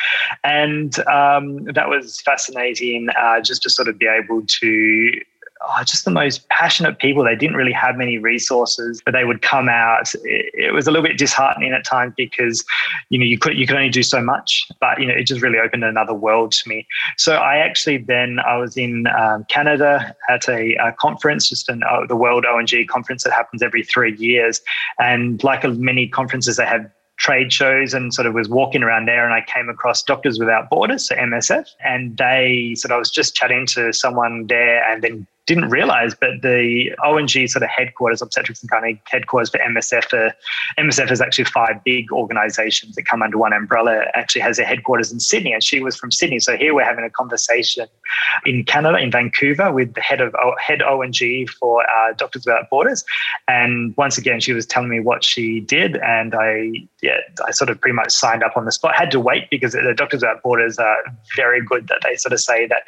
and 0.45 0.99
um, 1.01 1.65
that 1.65 1.91
was 1.91 2.23
fascinating. 2.23 3.09
Uh, 3.19 3.41
just 3.43 3.63
to 3.63 3.71
sort 3.71 3.89
of 3.89 3.99
be 3.99 4.07
able 4.07 4.43
to 4.47 5.21
oh, 5.61 5.83
just 5.85 6.05
the 6.05 6.11
most 6.11 6.49
passionate 6.49 6.99
people. 6.99 7.25
They 7.25 7.37
didn't 7.37 7.57
really 7.57 7.73
have 7.73 7.97
many 7.97 8.19
resources, 8.19 9.03
but 9.05 9.13
they 9.13 9.25
would 9.25 9.43
come 9.43 9.69
out. 9.69 10.15
It, 10.25 10.51
it, 10.55 10.73
was 10.73 10.87
a 10.87 10.91
little 10.91 11.07
bit 11.07 11.19
disheartening 11.19 11.73
at 11.73 11.85
times 11.85 12.15
because, 12.17 12.65
you 13.11 13.19
know, 13.19 13.25
you 13.25 13.39
could 13.39 13.57
you 13.57 13.67
could 13.67 13.77
only 13.77 13.89
do 13.89 14.03
so 14.03 14.21
much. 14.21 14.69
But 14.81 15.01
you 15.01 15.07
know, 15.07 15.15
it 15.15 15.25
just 15.25 15.43
really 15.43 15.59
opened 15.59 15.85
another 15.85 16.15
world 16.15 16.53
to 16.53 16.69
me. 16.69 16.87
So 17.17 17.37
I 17.37 17.57
actually 17.57 17.99
then 17.99 18.39
I 18.41 18.57
was 18.57 18.77
in 18.77 19.07
um, 19.09 19.45
Canada 19.49 20.15
at 20.29 20.49
a, 20.49 20.75
a, 20.77 20.93
conference, 20.93 21.49
just 21.49 21.69
an 21.69 21.83
uh, 21.83 22.07
the 22.07 22.17
World 22.17 22.45
ONG 22.45 22.87
conference 22.89 23.25
that 23.25 23.33
happens 23.33 23.63
every 23.63 23.85
three 23.85 24.17
years, 24.17 24.61
and 24.99 25.43
like 25.45 25.65
many 25.65 26.09
conferences, 26.09 26.57
they 26.57 26.67
have 26.67 26.91
trade 27.19 27.53
shows 27.53 27.95
and 27.95 28.15
sort 28.15 28.27
of 28.27 28.35
was 28.35 28.49
walking 28.49 28.83
around 28.83 29.07
there 29.07 29.25
and 29.25 29.35
I 29.35 29.45
came 29.45 29.69
across 29.69 30.03
Doctors 30.03 30.39
Without 30.39 30.71
Borders, 30.71 31.09
so 31.09 31.17
MSF, 31.17 31.67
and 31.85 32.17
they 32.17 32.75
sort 32.77 32.93
of 32.93 32.97
I 32.97 32.99
was 32.99 33.11
just 33.11 33.35
chatting 33.35 33.67
to 33.67 33.93
someone 33.93 34.47
there 34.47 34.89
and 34.91 35.03
then 35.03 35.27
didn't 35.49 35.71
realize, 35.71 36.15
but 36.15 36.43
the 36.43 36.93
ONG 37.03 37.49
sort 37.49 37.63
of 37.63 37.71
headquarters, 37.71 38.21
obstetrics 38.21 38.63
and 38.63 38.71
gynae 38.71 39.01
headquarters 39.07 39.49
for 39.49 39.57
MSF, 39.59 40.13
uh, 40.13 40.31
MSF 40.79 41.11
is 41.11 41.23
actually 41.23 41.47
five 41.47 41.83
big 41.85 42.13
organizations 42.13 42.95
that 42.97 43.05
come 43.05 43.23
under 43.23 43.39
one 43.39 43.55
umbrella, 43.55 44.05
actually 44.13 44.43
has 44.43 44.59
their 44.59 44.67
headquarters 44.67 45.11
in 45.11 45.21
Sydney. 45.21 45.55
And 45.55 45.65
she 45.65 45.81
was 45.81 45.97
from 45.97 46.13
Sydney. 46.13 46.39
So 46.39 46.59
here 46.59 46.75
we're 46.75 46.85
having 46.85 47.03
a 47.03 47.09
conversation 47.09 47.87
in 48.45 48.63
Canada, 48.65 48.99
in 48.99 49.11
Vancouver, 49.11 49.73
with 49.73 49.95
the 49.95 50.03
head 50.03 50.21
of 50.21 50.35
head 50.61 50.83
ONG 50.83 51.47
for 51.59 51.83
uh, 51.83 52.13
Doctors 52.19 52.45
Without 52.45 52.69
Borders. 52.69 53.03
And 53.49 53.97
once 53.97 54.19
again, 54.19 54.41
she 54.41 54.53
was 54.53 54.67
telling 54.67 54.91
me 54.91 55.01
what 55.01 55.25
she 55.25 55.61
did. 55.61 55.97
And 55.97 56.35
I, 56.35 56.73
yeah, 57.01 57.21
I 57.47 57.53
sort 57.53 57.71
of 57.71 57.81
pretty 57.81 57.95
much 57.95 58.13
signed 58.13 58.43
up 58.43 58.55
on 58.59 58.67
the 58.67 58.73
spot. 58.73 58.95
Had 58.95 59.11
to 59.13 59.21
wait 59.21 59.49
because 59.51 59.73
the 59.73 59.95
Doctors 59.97 60.21
Without 60.21 60.43
Borders 60.43 60.79
are 60.79 60.99
very 61.37 61.65
good 61.65 61.89
that 61.89 62.01
they 62.05 62.17
sort 62.17 62.35
of 62.35 62.41
say 62.41 62.67
that 62.67 62.83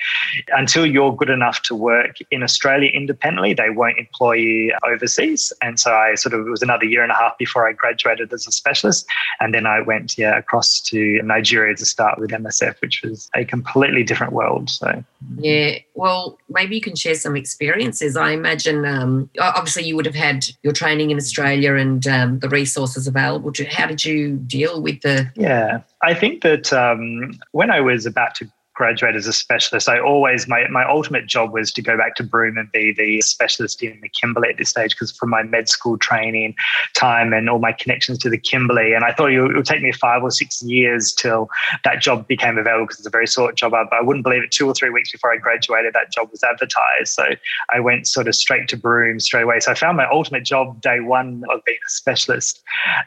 until 0.52 0.84
you're 0.84 1.16
good 1.16 1.30
enough 1.30 1.62
to 1.62 1.75
work 1.75 2.16
in 2.30 2.42
a 2.42 2.50
Australia 2.50 2.90
independently. 2.92 3.54
They 3.54 3.71
won't 3.71 3.99
employ 3.99 4.33
you 4.33 4.75
overseas. 4.85 5.52
And 5.62 5.78
so 5.78 5.95
I 5.95 6.16
sort 6.16 6.35
of, 6.35 6.47
it 6.47 6.50
was 6.50 6.62
another 6.62 6.85
year 6.85 7.02
and 7.02 7.12
a 7.12 7.14
half 7.14 7.38
before 7.38 7.69
I 7.69 7.73
graduated 7.73 8.33
as 8.33 8.47
a 8.47 8.52
specialist. 8.52 9.07
And 9.38 9.54
then 9.54 9.66
I 9.66 9.80
went, 9.80 10.19
yeah, 10.19 10.37
across 10.37 10.80
to 10.90 10.99
Nigeria 11.23 11.76
to 11.76 11.85
start 11.85 12.19
with 12.19 12.30
MSF, 12.30 12.80
which 12.80 13.02
was 13.02 13.30
a 13.35 13.45
completely 13.45 14.02
different 14.02 14.33
world. 14.33 14.69
So, 14.69 15.04
yeah, 15.37 15.78
well, 15.95 16.38
maybe 16.49 16.75
you 16.75 16.80
can 16.80 16.97
share 16.97 17.14
some 17.14 17.37
experiences. 17.37 18.16
I 18.16 18.33
imagine, 18.33 18.85
um, 18.85 19.30
obviously, 19.40 19.85
you 19.85 19.95
would 19.97 20.07
have 20.07 20.14
had 20.14 20.47
your 20.62 20.73
training 20.73 21.11
in 21.11 21.16
Australia 21.16 21.75
and 21.76 22.07
um, 22.09 22.38
the 22.40 22.49
resources 22.49 23.07
available 23.07 23.52
to. 23.52 23.64
How 23.64 23.87
did 23.87 24.04
you 24.04 24.37
deal 24.37 24.83
with 24.83 25.02
the? 25.02 25.30
Yeah, 25.37 25.83
I 26.02 26.14
think 26.14 26.42
that 26.42 26.73
um, 26.73 27.38
when 27.52 27.71
I 27.71 27.80
was 27.80 28.07
about 28.07 28.35
to 28.37 28.50
graduate 28.80 29.14
as 29.14 29.26
a 29.26 29.32
specialist, 29.34 29.90
I 29.90 30.00
always 30.00 30.49
my 30.49 30.66
my 30.68 30.88
ultimate 30.88 31.26
job 31.26 31.52
was 31.52 31.70
to 31.72 31.82
go 31.82 31.99
back 31.99 32.14
to 32.14 32.25
Broome 32.25 32.56
and 32.56 32.72
be 32.72 32.94
the 32.96 33.20
specialist 33.20 33.82
in 33.82 34.00
the 34.00 34.08
Kimberley 34.08 34.49
at 34.49 34.56
this 34.56 34.70
stage 34.70 34.92
because 34.92 35.12
from 35.12 35.28
my 35.28 35.42
med 35.42 35.68
school 35.68 35.99
training 35.99 36.54
time 36.94 37.34
and 37.34 37.50
all 37.50 37.58
my 37.58 37.72
connections 37.72 38.16
to 38.20 38.30
the 38.30 38.38
Kimberley, 38.38 38.94
and 38.94 39.04
I 39.04 39.12
thought 39.12 39.32
it 39.32 39.42
would 39.42 39.66
take 39.66 39.82
me 39.82 39.92
five 39.92 40.22
or 40.22 40.30
six 40.30 40.62
years 40.62 41.12
till 41.12 41.50
that 41.84 42.00
job 42.00 42.26
became 42.26 42.56
available 42.56 42.87
because 42.87 43.00
it's 43.00 43.06
a 43.06 43.10
very 43.10 43.26
short 43.26 43.54
job. 43.54 43.72
But 43.72 43.92
I 43.92 44.00
wouldn't 44.00 44.25
believe 44.25 44.42
it. 44.42 44.50
Two 44.50 44.66
or 44.66 44.72
three 44.72 44.88
weeks 44.88 45.12
before 45.12 45.30
I 45.30 45.37
graduated, 45.37 45.92
that 45.92 46.10
job 46.10 46.30
was 46.30 46.42
advertised. 46.42 47.12
So 47.12 47.25
I 47.68 47.80
went 47.80 48.06
sort 48.06 48.28
of 48.28 48.34
straight 48.34 48.66
to 48.68 48.78
Broome 48.78 49.20
straight 49.20 49.42
away. 49.42 49.60
So 49.60 49.72
I 49.72 49.75
found 49.75 49.99
my 49.99 50.08
ultimate 50.10 50.44
job 50.44 50.80
day 50.80 51.00
one 51.00 51.44
of 51.50 51.62
being 51.66 51.84
a 51.87 51.90
specialist, 51.90 52.62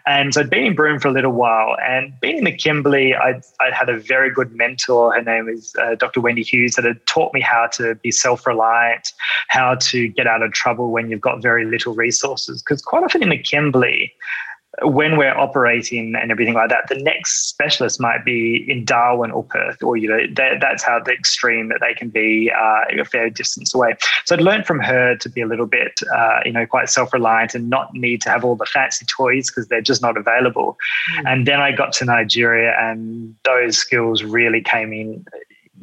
and 0.05 0.35
so 0.35 0.41
I'd 0.41 0.51
been 0.51 0.65
in 0.65 0.75
Broome 0.75 0.99
for 0.99 1.07
a 1.07 1.11
little 1.11 1.31
while, 1.31 1.75
and 1.81 2.13
being 2.21 2.37
in 2.37 2.43
the 2.43 2.55
Kimberley, 2.55 3.15
I'd, 3.15 3.41
I'd 3.59 3.73
had 3.73 3.89
a 3.89 3.97
very 3.97 4.29
good 4.29 4.51
mentor. 4.53 5.15
Her 5.15 5.23
name 5.23 5.49
is 5.49 5.62
uh, 5.81 5.95
Dr. 5.95 6.21
Wendy 6.21 6.43
Hughes 6.43 6.75
that 6.75 6.85
had 6.85 7.05
taught 7.05 7.33
me 7.33 7.41
how 7.41 7.67
to 7.73 7.95
be 7.95 8.11
self 8.11 8.45
reliant, 8.45 9.11
how 9.47 9.75
to 9.75 10.07
get 10.07 10.27
out 10.27 10.41
of 10.41 10.51
trouble 10.53 10.91
when 10.91 11.09
you've 11.09 11.21
got 11.21 11.41
very 11.41 11.65
little 11.65 11.93
resources. 11.93 12.61
Because 12.61 12.81
quite 12.81 13.03
often 13.03 13.23
in 13.23 13.29
the 13.29 13.37
Kimberley, 13.37 14.13
when 14.81 15.17
we're 15.17 15.37
operating 15.37 16.15
and 16.15 16.31
everything 16.31 16.55
like 16.55 16.69
that, 16.69 16.87
the 16.89 16.95
next 16.95 17.49
specialist 17.49 18.01
might 18.01 18.25
be 18.25 18.65
in 18.67 18.83
Darwin 18.85 19.29
or 19.29 19.43
Perth, 19.43 19.83
or 19.83 19.97
you 19.97 20.09
know, 20.09 20.19
that, 20.35 20.57
that's 20.61 20.81
how 20.81 20.99
the 20.99 21.11
extreme 21.11 21.69
that 21.69 21.79
they 21.79 21.93
can 21.93 22.09
be 22.09 22.51
uh, 22.51 22.99
a 22.99 23.05
fair 23.05 23.29
distance 23.29 23.73
away. 23.75 23.95
So 24.25 24.35
I'd 24.35 24.41
learned 24.41 24.65
from 24.65 24.79
her 24.79 25.15
to 25.17 25.29
be 25.29 25.41
a 25.41 25.47
little 25.47 25.67
bit, 25.67 25.99
uh, 26.15 26.39
you 26.43 26.51
know, 26.51 26.65
quite 26.65 26.89
self-reliant 26.89 27.53
and 27.53 27.69
not 27.69 27.93
need 27.93 28.21
to 28.23 28.29
have 28.29 28.43
all 28.43 28.55
the 28.55 28.65
fancy 28.65 29.05
toys 29.05 29.49
because 29.49 29.67
they're 29.67 29.81
just 29.81 30.01
not 30.01 30.17
available. 30.17 30.77
Mm. 31.17 31.31
And 31.31 31.47
then 31.47 31.59
I 31.59 31.71
got 31.71 31.93
to 31.93 32.05
Nigeria, 32.05 32.75
and 32.79 33.35
those 33.43 33.77
skills 33.77 34.23
really 34.23 34.61
came 34.61 34.91
in 34.91 35.23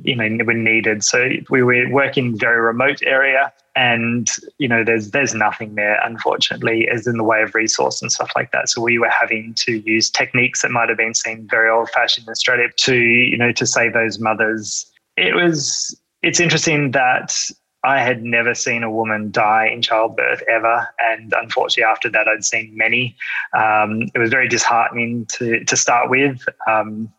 you 0.03 0.17
know 0.17 0.45
were 0.45 0.55
needed. 0.55 1.05
So 1.05 1.31
we 1.51 1.63
were 1.63 1.89
working 1.91 2.39
very 2.39 2.61
remote 2.61 3.03
area, 3.05 3.53
and 3.77 4.31
you 4.59 4.69
know 4.69 4.85
there's 4.85 5.11
there's 5.11 5.35
nothing 5.35 5.75
there 5.75 6.01
unfortunately 6.05 6.89
as 6.89 7.07
in 7.07 7.17
the 7.17 7.25
way 7.25 7.43
of 7.43 7.55
resource 7.55 8.03
and 8.03 8.11
stuff 8.11 8.31
like 8.35 8.53
that. 8.53 8.69
So 8.69 8.81
we 8.81 8.99
were 8.99 9.11
having 9.11 9.55
to 9.59 9.79
use 9.81 10.11
techniques 10.11 10.63
that 10.63 10.71
might 10.71 10.89
have 10.89 10.99
been 10.99 11.15
seen 11.15 11.47
very 11.51 11.71
old 11.71 11.91
fashioned 11.91 12.27
in 12.27 12.33
Australia 12.33 12.69
to 12.77 12.97
you 12.97 13.37
know 13.37 13.53
to 13.53 13.67
save 13.67 13.93
those 13.93 14.19
mothers. 14.19 14.87
It 15.17 15.35
was 15.35 15.99
it's 16.23 16.41
interesting 16.41 16.91
that 16.93 17.35
I 17.83 18.01
had 18.03 18.23
never 18.23 18.55
seen 18.55 18.83
a 18.83 18.91
woman 18.91 19.31
die 19.31 19.67
in 19.67 19.81
childbirth 19.81 20.43
ever, 20.49 20.87
and 20.99 21.33
unfortunately, 21.37 21.91
after 21.91 22.11
that, 22.11 22.29
I'd 22.29 22.45
seen 22.45 22.77
many. 22.77 23.17
Um, 23.57 24.03
it 24.15 24.19
was 24.19 24.31
very 24.31 24.49
disheartening 24.49 25.27
to 25.27 25.65
to 25.65 25.77
start 25.77 26.11
with. 26.11 26.45
Um, 26.69 27.11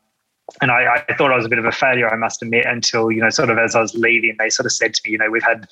and 0.61 0.71
I, 0.71 1.03
I, 1.07 1.15
thought 1.15 1.31
I 1.31 1.35
was 1.35 1.45
a 1.45 1.49
bit 1.49 1.59
of 1.59 1.65
a 1.65 1.71
failure, 1.71 2.11
I 2.11 2.17
must 2.17 2.41
admit, 2.41 2.65
until, 2.65 3.11
you 3.11 3.21
know, 3.21 3.29
sort 3.29 3.49
of 3.49 3.57
as 3.57 3.75
I 3.75 3.81
was 3.81 3.93
leaving, 3.95 4.35
they 4.39 4.49
sort 4.49 4.65
of 4.65 4.71
said 4.71 4.93
to 4.93 5.01
me, 5.05 5.13
you 5.13 5.17
know, 5.17 5.29
we've 5.29 5.43
had 5.43 5.67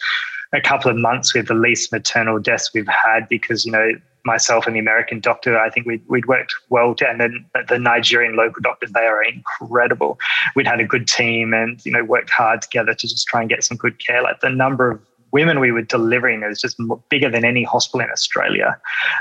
a 0.53 0.62
couple 0.62 0.89
of 0.89 0.98
months 0.98 1.33
with 1.33 1.48
the 1.48 1.53
least 1.53 1.91
maternal 1.91 2.39
deaths 2.39 2.71
we've 2.74 2.88
had 2.88 3.27
because, 3.29 3.65
you 3.65 3.71
know, 3.71 3.91
myself 4.25 4.67
and 4.67 4.75
the 4.75 4.79
American 4.79 5.19
doctor, 5.19 5.57
I 5.57 5.69
think 5.69 5.86
we'd, 5.86 6.01
we'd 6.07 6.25
worked 6.25 6.53
well. 6.69 6.93
To, 6.95 7.07
and 7.07 7.19
then 7.19 7.45
the 7.67 7.79
Nigerian 7.79 8.36
local 8.36 8.62
doctors, 8.62 8.91
they 8.91 9.05
are 9.05 9.24
incredible. 9.24 10.19
We'd 10.55 10.67
had 10.67 10.79
a 10.79 10.86
good 10.86 11.07
team 11.07 11.53
and, 11.53 11.83
you 11.86 11.91
know, 11.91 12.03
worked 12.03 12.29
hard 12.29 12.62
together 12.62 12.93
to 12.93 13.07
just 13.07 13.27
try 13.27 13.41
and 13.41 13.50
get 13.50 13.63
some 13.63 13.77
good 13.77 14.03
care. 14.05 14.21
Like 14.21 14.41
the 14.41 14.50
number 14.50 14.91
of 14.91 15.01
women 15.31 15.59
we 15.59 15.71
were 15.71 15.81
delivering 15.81 16.43
It 16.43 16.48
was 16.48 16.62
just 16.62 16.77
bigger 17.09 17.29
than 17.29 17.45
any 17.45 17.63
hospital 17.63 18.01
in 18.01 18.12
Australia, 18.12 18.79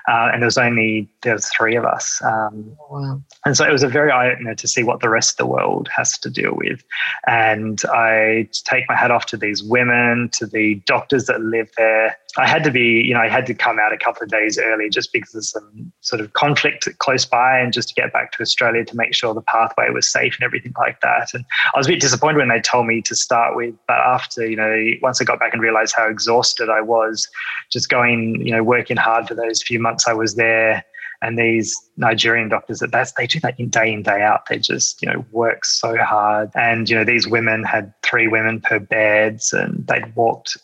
uh, 0.08 0.30
and 0.32 0.42
there 0.42 0.46
was 0.46 0.58
only 0.58 1.08
there 1.22 1.34
was 1.34 1.48
three 1.48 1.76
of 1.76 1.84
us. 1.84 2.20
Um, 2.22 2.76
oh, 2.80 2.86
wow. 2.90 3.22
And 3.44 3.56
so 3.56 3.66
it 3.66 3.72
was 3.72 3.82
a 3.82 3.88
very 3.88 4.10
eye 4.10 4.30
opener 4.30 4.54
to 4.54 4.68
see 4.68 4.82
what 4.82 5.00
the 5.00 5.08
rest 5.08 5.32
of 5.32 5.36
the 5.36 5.46
world 5.46 5.88
has 5.94 6.18
to 6.18 6.30
deal 6.30 6.54
with. 6.54 6.82
And 7.26 7.82
I 7.90 8.48
take 8.64 8.84
my 8.88 8.96
hat 8.96 9.10
off 9.10 9.26
to 9.26 9.36
these 9.36 9.62
women, 9.62 10.30
to 10.34 10.46
the 10.46 10.76
doctors 10.86 11.26
that 11.26 11.40
live 11.40 11.70
there. 11.76 12.16
I 12.36 12.46
had 12.46 12.62
to 12.64 12.70
be, 12.70 13.02
you 13.06 13.14
know, 13.14 13.20
I 13.20 13.28
had 13.28 13.46
to 13.46 13.54
come 13.54 13.78
out 13.78 13.92
a 13.92 13.96
couple 13.96 14.22
of 14.22 14.28
days 14.28 14.58
early 14.58 14.90
just 14.90 15.12
because 15.12 15.34
of 15.34 15.44
some 15.44 15.92
sort 16.02 16.20
of 16.20 16.34
conflict 16.34 16.86
close 16.98 17.24
by 17.24 17.58
and 17.58 17.72
just 17.72 17.88
to 17.88 17.94
get 17.94 18.12
back 18.12 18.32
to 18.32 18.42
Australia 18.42 18.84
to 18.84 18.96
make 18.96 19.14
sure 19.14 19.32
the 19.32 19.40
pathway 19.40 19.88
was 19.90 20.06
safe 20.06 20.34
and 20.36 20.44
everything 20.44 20.74
like 20.78 21.00
that. 21.00 21.30
And 21.32 21.44
I 21.74 21.78
was 21.78 21.86
a 21.86 21.90
bit 21.90 22.00
disappointed 22.00 22.36
when 22.36 22.48
they 22.48 22.60
told 22.60 22.86
me 22.86 23.00
to 23.02 23.16
start 23.16 23.56
with, 23.56 23.74
but 23.86 23.96
after, 23.96 24.46
you 24.46 24.56
know, 24.56 24.84
once 25.00 25.20
I 25.22 25.24
got 25.24 25.40
back 25.40 25.54
and 25.54 25.62
realized 25.62 25.94
how 25.96 26.06
exhausted 26.06 26.68
I 26.68 26.82
was, 26.82 27.26
just 27.72 27.88
going, 27.88 28.44
you 28.44 28.52
know, 28.54 28.62
working 28.62 28.98
hard 28.98 29.26
for 29.26 29.34
those 29.34 29.62
few 29.62 29.80
months 29.80 30.06
I 30.06 30.12
was 30.12 30.34
there, 30.34 30.84
and 31.20 31.38
these 31.38 31.74
Nigerian 31.96 32.48
doctors 32.48 32.78
that 32.78 32.92
that's 32.92 33.12
they 33.12 33.26
do 33.26 33.40
that 33.40 33.56
day 33.70 33.92
in 33.92 34.02
day 34.02 34.22
out. 34.22 34.46
They 34.48 34.58
just 34.58 35.02
you 35.02 35.10
know 35.10 35.24
work 35.32 35.64
so 35.64 35.96
hard, 35.96 36.50
and 36.54 36.88
you 36.88 36.96
know 36.96 37.04
these 37.04 37.26
women 37.26 37.64
had 37.64 37.92
three 38.02 38.28
women 38.28 38.60
per 38.60 38.78
beds, 38.78 39.52
and 39.52 39.86
they'd 39.86 40.14
walked 40.14 40.56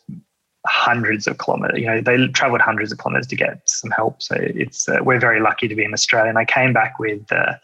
hundreds 0.67 1.27
of 1.27 1.39
kilometers. 1.39 1.79
You 1.79 1.87
know, 1.87 2.01
they 2.01 2.27
traveled 2.29 2.61
hundreds 2.61 2.91
of 2.91 2.99
kilometers 2.99 3.27
to 3.29 3.37
get 3.37 3.61
some 3.69 3.91
help. 3.91 4.23
So 4.23 4.37
it's 4.39 4.89
uh, 4.89 4.99
we're 5.03 5.21
very 5.21 5.41
lucky 5.41 5.69
to 5.69 5.75
be 5.75 5.85
in 5.85 5.93
Australia. 5.93 6.31
And 6.31 6.39
I 6.39 6.45
came 6.45 6.73
back 6.73 6.99
with 6.99 7.31
uh, 7.31 7.55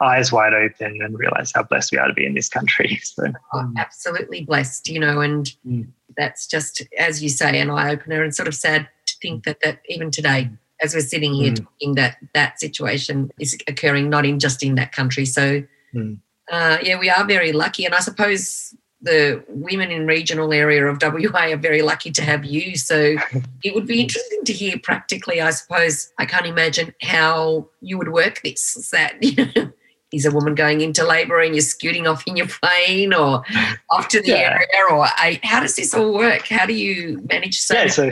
eyes 0.00 0.32
wide 0.32 0.54
open 0.54 1.00
and 1.02 1.18
realized 1.18 1.52
how 1.54 1.64
blessed 1.64 1.92
we 1.92 1.98
are 1.98 2.08
to 2.08 2.14
be 2.14 2.24
in 2.24 2.34
this 2.34 2.48
country. 2.48 3.00
So 3.16 3.24
oh, 3.54 3.72
absolutely 3.78 4.44
blessed, 4.44 4.88
you 4.88 4.98
know, 4.98 5.20
and 5.20 5.50
mm. 5.66 5.86
that's 6.16 6.46
just 6.46 6.82
as 6.98 7.22
you 7.22 7.28
say, 7.28 7.60
an 7.60 7.70
eye 7.70 7.90
opener, 7.90 8.22
and 8.22 8.34
sort 8.34 8.48
of 8.48 8.54
sad 8.54 8.88
to 9.06 9.14
think 9.22 9.44
that 9.44 9.60
that 9.62 9.80
even 9.88 10.10
today. 10.10 10.50
As 10.82 10.94
we're 10.94 11.00
sitting 11.00 11.32
here 11.32 11.52
mm. 11.52 11.64
talking, 11.64 11.94
that 11.94 12.18
that 12.34 12.60
situation 12.60 13.30
is 13.40 13.56
occurring 13.66 14.10
not 14.10 14.26
in 14.26 14.38
just 14.38 14.62
in 14.62 14.74
that 14.74 14.92
country. 14.92 15.24
So, 15.24 15.62
mm. 15.94 16.18
uh, 16.52 16.76
yeah, 16.82 16.98
we 16.98 17.08
are 17.08 17.24
very 17.24 17.52
lucky, 17.52 17.86
and 17.86 17.94
I 17.94 18.00
suppose 18.00 18.76
the 19.06 19.42
women 19.48 19.92
in 19.92 20.04
regional 20.04 20.52
area 20.52 20.84
of 20.84 21.00
WA 21.00 21.52
are 21.52 21.56
very 21.56 21.80
lucky 21.80 22.10
to 22.10 22.22
have 22.22 22.44
you. 22.44 22.76
So 22.76 23.16
it 23.62 23.74
would 23.74 23.86
be 23.86 24.00
interesting 24.00 24.44
to 24.44 24.52
hear 24.52 24.78
practically, 24.82 25.40
I 25.40 25.50
suppose. 25.50 26.12
I 26.18 26.26
can't 26.26 26.44
imagine 26.44 26.92
how 27.00 27.68
you 27.80 27.98
would 27.98 28.12
work 28.12 28.42
this. 28.42 28.76
Is 28.76 28.90
that, 28.90 29.14
you 29.22 29.46
know, 29.54 29.72
is 30.12 30.26
a 30.26 30.32
woman 30.32 30.56
going 30.56 30.80
into 30.80 31.04
labour 31.04 31.40
and 31.40 31.54
you're 31.54 31.62
scooting 31.62 32.06
off 32.06 32.24
in 32.26 32.36
your 32.36 32.48
plane 32.48 33.14
or 33.14 33.44
off 33.90 34.08
to 34.08 34.20
the 34.20 34.28
yeah. 34.28 34.58
area 34.58 34.66
or 34.90 35.06
how 35.44 35.60
does 35.60 35.76
this 35.76 35.94
all 35.94 36.12
work? 36.12 36.48
How 36.48 36.66
do 36.66 36.74
you 36.74 37.24
manage 37.30 37.60
so 37.60 37.74
Yeah, 37.74 37.86
so 37.86 38.10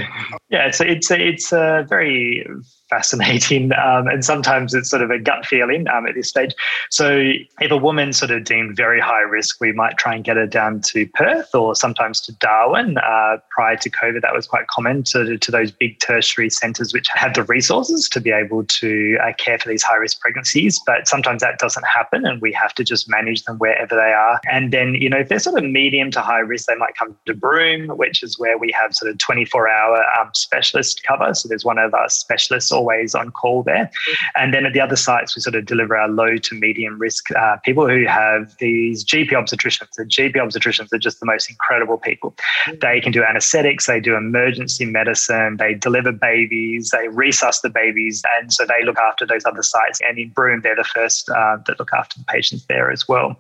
yeah, 0.48 0.70
so 0.70 0.84
it's 0.84 1.10
a, 1.10 1.20
it's 1.20 1.52
a 1.52 1.86
very 1.88 2.46
fascinating. 2.88 3.72
Um, 3.84 4.08
and 4.08 4.24
sometimes 4.24 4.72
it's 4.72 4.88
sort 4.88 5.02
of 5.02 5.10
a 5.10 5.18
gut 5.18 5.44
feeling 5.44 5.86
um, 5.88 6.06
at 6.06 6.14
this 6.14 6.28
stage. 6.28 6.54
So 6.90 7.32
if 7.60 7.70
a 7.70 7.76
woman's 7.76 8.16
sort 8.16 8.30
of 8.30 8.44
deemed 8.44 8.76
very 8.76 8.98
high 8.98 9.20
risk, 9.20 9.60
we 9.60 9.72
might 9.72 9.98
try 9.98 10.14
and 10.14 10.24
get 10.24 10.36
her 10.36 10.46
down 10.46 10.80
to 10.82 11.06
Perth 11.08 11.54
or 11.54 11.74
sometimes 11.74 12.20
to 12.22 12.32
Darwin. 12.36 12.96
Uh, 12.98 13.36
prior 13.50 13.76
to 13.76 13.90
COVID, 13.90 14.22
that 14.22 14.32
was 14.32 14.46
quite 14.46 14.68
common 14.68 15.02
to, 15.04 15.36
to 15.36 15.50
those 15.50 15.70
big 15.70 15.98
tertiary 16.00 16.48
centres 16.48 16.94
which 16.94 17.06
have 17.12 17.34
the 17.34 17.42
resources 17.44 18.08
to 18.10 18.20
be 18.20 18.30
able 18.30 18.64
to 18.64 19.18
uh, 19.22 19.32
care 19.36 19.58
for 19.58 19.68
these 19.68 19.82
high 19.82 19.96
risk 19.96 20.20
pregnancies. 20.20 20.80
But 20.86 21.06
sometimes 21.06 21.42
that 21.42 21.58
doesn't 21.58 21.86
happen 21.86 22.24
and 22.24 22.40
we 22.40 22.52
have 22.52 22.74
to 22.74 22.84
just 22.84 23.08
manage 23.10 23.44
them 23.44 23.58
wherever 23.58 23.94
they 23.94 24.12
are. 24.12 24.40
And 24.50 24.72
then, 24.72 24.94
you 24.94 25.10
know, 25.10 25.18
if 25.18 25.28
they're 25.28 25.38
sort 25.40 25.62
of 25.62 25.68
medium 25.68 26.10
to 26.12 26.20
high 26.20 26.40
risk, 26.40 26.66
they 26.66 26.76
might 26.76 26.96
come 26.96 27.16
to 27.26 27.34
Broome, 27.34 27.88
which 27.96 28.22
is 28.22 28.38
where 28.38 28.56
we 28.56 28.72
have 28.72 28.94
sort 28.94 29.10
of 29.10 29.18
24 29.18 29.68
hour 29.68 30.04
um, 30.18 30.30
specialist 30.34 31.02
cover. 31.02 31.34
So 31.34 31.48
there's 31.48 31.64
one 31.64 31.78
of 31.78 31.92
our 31.92 32.08
specialists 32.08 32.72
always 32.74 33.14
on 33.14 33.30
call 33.30 33.62
there. 33.62 33.90
And 34.36 34.52
then 34.52 34.66
at 34.66 34.72
the 34.72 34.80
other 34.80 34.96
sites, 34.96 35.34
we 35.34 35.42
sort 35.42 35.54
of 35.54 35.64
deliver 35.66 35.96
our 35.96 36.08
low 36.08 36.36
to 36.36 36.54
medium 36.54 36.98
risk 36.98 37.30
uh, 37.32 37.56
people 37.64 37.88
who 37.88 38.04
have 38.06 38.54
these 38.58 39.04
GP 39.04 39.30
obstetricians. 39.30 39.90
The 39.96 40.04
GP 40.04 40.34
obstetricians 40.36 40.92
are 40.92 40.98
just 40.98 41.20
the 41.20 41.26
most 41.26 41.48
incredible 41.48 41.98
people. 41.98 42.34
They 42.80 43.00
can 43.00 43.12
do 43.12 43.22
anesthetics, 43.22 43.86
they 43.86 44.00
do 44.00 44.14
emergency 44.16 44.84
medicine, 44.84 45.56
they 45.58 45.74
deliver 45.74 46.12
babies, 46.12 46.90
they 46.90 47.06
resus 47.08 47.60
the 47.62 47.70
babies, 47.70 48.22
and 48.36 48.52
so 48.52 48.64
they 48.66 48.84
look 48.84 48.98
after 48.98 49.26
those 49.26 49.44
other 49.44 49.62
sites. 49.62 50.00
And 50.06 50.18
in 50.18 50.30
Broome, 50.30 50.60
they're 50.62 50.76
the 50.76 50.84
first 50.84 51.28
uh, 51.30 51.58
that 51.66 51.78
look 51.78 51.92
after 51.92 52.18
the 52.18 52.24
patients 52.24 52.66
there 52.66 52.90
as 52.90 53.08
well. 53.08 53.36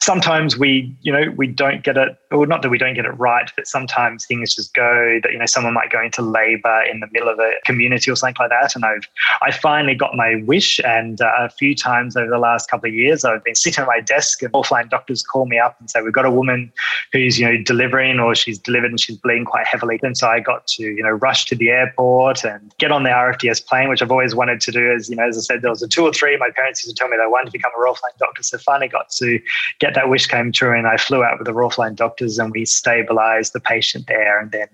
Sometimes 0.00 0.58
we, 0.58 0.94
you 1.02 1.12
know, 1.12 1.32
we 1.36 1.46
don't 1.46 1.82
get 1.82 1.96
it, 1.96 2.16
or 2.30 2.46
not 2.46 2.62
that 2.62 2.70
we 2.70 2.78
don't 2.78 2.94
get 2.94 3.04
it 3.04 3.12
right, 3.12 3.50
but 3.56 3.66
sometimes 3.66 4.26
things 4.26 4.54
just 4.54 4.74
go 4.74 5.20
that, 5.22 5.32
you 5.32 5.38
know, 5.38 5.46
someone 5.46 5.74
might 5.74 5.90
go 5.90 6.02
into 6.02 6.22
labor 6.22 6.82
in 6.90 7.00
the 7.00 7.08
middle 7.12 7.28
of 7.28 7.38
a 7.38 7.52
community 7.64 8.10
or 8.10 8.16
something 8.16 8.36
like 8.38 8.50
that. 8.60 8.74
And 8.74 8.84
I've, 8.84 9.06
I 9.42 9.50
finally 9.50 9.94
got 9.94 10.14
my 10.14 10.42
wish. 10.46 10.80
And 10.84 11.20
uh, 11.20 11.30
a 11.38 11.48
few 11.48 11.74
times 11.74 12.16
over 12.16 12.30
the 12.30 12.38
last 12.38 12.70
couple 12.70 12.88
of 12.88 12.94
years, 12.94 13.24
I've 13.24 13.44
been 13.44 13.54
sitting 13.54 13.82
at 13.82 13.86
my 13.86 14.00
desk 14.00 14.42
and 14.42 14.52
offline 14.52 14.88
doctors 14.90 15.22
call 15.22 15.46
me 15.46 15.58
up 15.58 15.76
and 15.80 15.90
say, 15.90 16.02
we've 16.02 16.12
got 16.12 16.24
a 16.24 16.30
woman 16.30 16.72
who's, 17.12 17.38
you 17.38 17.46
know, 17.46 17.62
delivering 17.62 18.20
or 18.20 18.34
she's 18.34 18.58
delivered 18.58 18.90
and 18.90 19.00
she's 19.00 19.16
bleeding 19.16 19.44
quite 19.44 19.66
heavily. 19.66 19.98
And 20.02 20.16
so 20.16 20.28
I 20.28 20.40
got 20.40 20.66
to, 20.68 20.82
you 20.82 21.02
know, 21.02 21.10
rush 21.10 21.46
to 21.46 21.54
the 21.54 21.70
airport 21.70 22.44
and 22.44 22.74
get 22.78 22.92
on 22.92 23.02
the 23.02 23.10
RFDS 23.10 23.66
plane, 23.66 23.88
which 23.88 24.02
I've 24.02 24.10
always 24.10 24.34
wanted 24.34 24.60
to 24.62 24.72
do. 24.72 24.92
As, 24.92 25.08
you 25.08 25.16
know, 25.16 25.28
as 25.28 25.36
I 25.36 25.40
said, 25.40 25.62
there 25.62 25.70
was 25.70 25.82
a 25.82 25.88
two 25.88 26.04
or 26.04 26.12
three. 26.12 26.36
My 26.36 26.50
parents 26.54 26.84
used 26.84 26.96
to 26.96 27.00
tell 27.00 27.08
me 27.08 27.16
they 27.16 27.26
wanted 27.26 27.46
to 27.46 27.52
become 27.52 27.72
a 27.76 27.80
Royal 27.80 27.94
Flying 27.94 28.14
Doctor. 28.18 28.42
So 28.42 28.58
finally 28.58 28.88
got 28.88 29.10
to 29.10 29.40
get 29.78 29.94
that 29.94 30.08
wish 30.08 30.26
came 30.26 30.52
true. 30.52 30.76
And 30.76 30.86
I 30.86 30.96
flew 30.96 31.22
out 31.22 31.38
with 31.38 31.46
the 31.46 31.54
Royal 31.54 31.70
Flying 31.70 31.94
Doctors 31.94 32.38
and 32.38 32.52
we 32.52 32.64
stabilized 32.64 33.52
the 33.52 33.60
patient 33.60 34.06
there. 34.06 34.38
And 34.38 34.50
then 34.50 34.68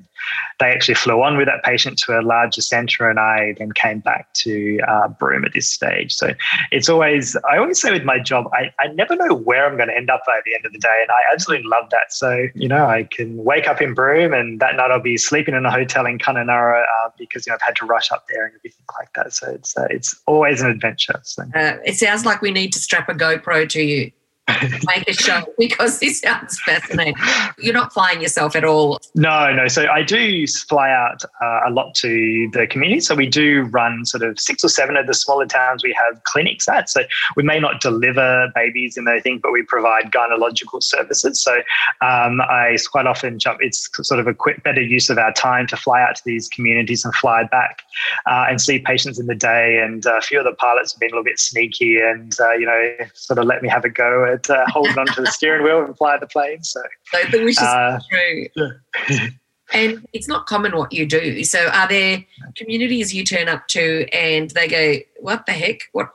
they 0.58 0.66
actually 0.66 0.94
flew 0.94 1.22
on 1.22 1.36
with 1.36 1.46
that 1.46 1.64
patient 1.64 1.98
to 1.98 2.18
a 2.18 2.22
larger 2.22 2.60
center. 2.60 3.08
And 3.08 3.18
I 3.18 3.54
then 3.58 3.69
came 3.74 4.00
back 4.00 4.32
to 4.34 4.78
uh, 4.88 5.08
Broome 5.08 5.44
at 5.44 5.52
this 5.52 5.68
stage. 5.68 6.12
So 6.14 6.32
it's 6.70 6.88
always, 6.88 7.36
I 7.50 7.58
always 7.58 7.80
say 7.80 7.92
with 7.92 8.04
my 8.04 8.18
job, 8.18 8.46
I, 8.52 8.72
I 8.78 8.88
never 8.88 9.16
know 9.16 9.34
where 9.34 9.66
I'm 9.66 9.76
going 9.76 9.88
to 9.88 9.96
end 9.96 10.10
up 10.10 10.22
by 10.26 10.40
the 10.44 10.54
end 10.54 10.66
of 10.66 10.72
the 10.72 10.78
day. 10.78 10.98
And 11.00 11.10
I 11.10 11.32
absolutely 11.32 11.68
love 11.68 11.90
that. 11.90 12.12
So, 12.12 12.46
you 12.54 12.68
know, 12.68 12.86
I 12.86 13.04
can 13.04 13.36
wake 13.36 13.66
up 13.66 13.80
in 13.80 13.94
Broome 13.94 14.32
and 14.32 14.60
that 14.60 14.76
night 14.76 14.90
I'll 14.90 15.00
be 15.00 15.16
sleeping 15.16 15.54
in 15.54 15.64
a 15.64 15.70
hotel 15.70 16.06
in 16.06 16.18
Kununurra 16.18 16.82
uh, 16.82 17.10
because, 17.18 17.46
you 17.46 17.50
know, 17.50 17.54
I've 17.54 17.62
had 17.62 17.76
to 17.76 17.86
rush 17.86 18.10
up 18.12 18.26
there 18.28 18.46
and 18.46 18.54
everything 18.56 18.84
like 18.98 19.12
that. 19.14 19.32
So 19.32 19.50
it's, 19.50 19.76
uh, 19.76 19.86
it's 19.90 20.20
always 20.26 20.62
an 20.62 20.70
adventure. 20.70 21.20
So. 21.22 21.42
Uh, 21.54 21.78
it 21.84 21.96
sounds 21.96 22.24
like 22.24 22.42
we 22.42 22.50
need 22.50 22.72
to 22.72 22.78
strap 22.78 23.08
a 23.08 23.14
GoPro 23.14 23.68
to 23.68 23.82
you 23.82 24.12
make 24.86 25.08
a 25.08 25.12
show 25.12 25.42
because 25.58 26.00
this 26.00 26.20
sounds 26.20 26.58
fascinating. 26.64 27.14
You're 27.58 27.74
not 27.74 27.92
flying 27.92 28.20
yourself 28.20 28.56
at 28.56 28.64
all. 28.64 28.98
No, 29.14 29.52
no. 29.54 29.68
So 29.68 29.86
I 29.86 30.02
do 30.02 30.46
fly 30.68 30.90
out 30.90 31.22
uh, 31.42 31.60
a 31.66 31.70
lot 31.70 31.94
to 31.96 32.48
the 32.52 32.66
community. 32.66 33.00
So 33.00 33.14
we 33.14 33.28
do 33.28 33.62
run 33.64 34.04
sort 34.04 34.22
of 34.22 34.40
six 34.40 34.64
or 34.64 34.68
seven 34.68 34.96
of 34.96 35.06
the 35.06 35.14
smaller 35.14 35.46
towns 35.46 35.82
we 35.82 35.96
have 36.08 36.22
clinics 36.24 36.68
at. 36.68 36.88
So 36.88 37.02
we 37.36 37.42
may 37.42 37.60
not 37.60 37.80
deliver 37.80 38.50
babies 38.54 38.96
and 38.96 39.06
thing, 39.22 39.40
but 39.42 39.52
we 39.52 39.62
provide 39.62 40.12
gynecological 40.12 40.82
services. 40.82 41.40
So 41.40 41.56
um, 42.00 42.40
I 42.40 42.76
quite 42.90 43.06
often 43.06 43.38
jump, 43.38 43.58
it's 43.60 43.88
sort 44.06 44.20
of 44.20 44.26
a 44.26 44.34
quick, 44.34 44.62
better 44.62 44.80
use 44.80 45.10
of 45.10 45.18
our 45.18 45.32
time 45.32 45.66
to 45.68 45.76
fly 45.76 46.02
out 46.02 46.16
to 46.16 46.22
these 46.24 46.48
communities 46.48 47.04
and 47.04 47.14
fly 47.14 47.44
back 47.44 47.82
uh, 48.26 48.46
and 48.48 48.60
see 48.60 48.78
patients 48.78 49.18
in 49.18 49.26
the 49.26 49.34
day. 49.34 49.78
And 49.78 50.04
a 50.06 50.20
few 50.20 50.38
of 50.38 50.44
the 50.44 50.52
pilots 50.52 50.92
have 50.92 51.00
been 51.00 51.10
a 51.10 51.12
little 51.12 51.24
bit 51.24 51.38
sneaky 51.38 51.98
and, 51.98 52.34
uh, 52.40 52.52
you 52.52 52.66
know, 52.66 52.96
sort 53.14 53.38
of 53.38 53.46
let 53.46 53.62
me 53.62 53.68
have 53.68 53.84
a 53.84 53.90
go 53.90 54.24
at 54.24 54.39
uh, 54.48 54.64
holding 54.68 54.98
onto 54.98 55.22
the 55.22 55.30
steering 55.30 55.64
wheel 55.64 55.84
and 55.84 55.96
fly 55.96 56.16
the 56.18 56.26
plane. 56.26 56.62
So, 56.62 56.80
so 57.12 57.18
the 57.30 57.44
wish 57.44 57.56
is 57.56 57.62
uh, 57.62 57.98
true. 58.10 58.46
Yeah. 58.56 59.28
and 59.72 60.06
it's 60.12 60.28
not 60.28 60.46
common 60.46 60.76
what 60.76 60.92
you 60.92 61.06
do. 61.06 61.44
So, 61.44 61.68
are 61.68 61.88
there 61.88 62.24
communities 62.56 63.12
you 63.12 63.24
turn 63.24 63.48
up 63.48 63.68
to 63.68 64.06
and 64.12 64.50
they 64.50 64.68
go, 64.68 64.96
"What 65.20 65.46
the 65.46 65.52
heck? 65.52 65.80
What? 65.92 66.10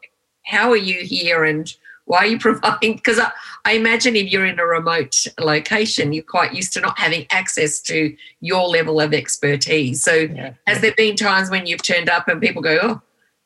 How 0.45 0.71
are 0.71 0.77
you 0.77 1.03
here?" 1.03 1.43
And 1.43 1.71
why 2.05 2.19
are 2.19 2.27
you 2.27 2.39
providing? 2.39 2.95
Because 2.95 3.19
I, 3.19 3.31
I 3.65 3.73
imagine 3.73 4.15
if 4.15 4.31
you're 4.31 4.45
in 4.45 4.59
a 4.59 4.65
remote 4.65 5.27
location, 5.39 6.13
you're 6.13 6.23
quite 6.23 6.53
used 6.53 6.73
to 6.73 6.81
not 6.81 6.97
having 6.97 7.25
access 7.31 7.81
to 7.81 8.15
your 8.41 8.67
level 8.67 9.01
of 9.01 9.13
expertise. 9.13 10.03
So, 10.03 10.13
yeah. 10.13 10.53
has 10.67 10.81
there 10.81 10.93
been 10.95 11.15
times 11.15 11.49
when 11.49 11.65
you've 11.65 11.83
turned 11.83 12.09
up 12.09 12.27
and 12.27 12.41
people 12.41 12.61
go, 12.61 13.01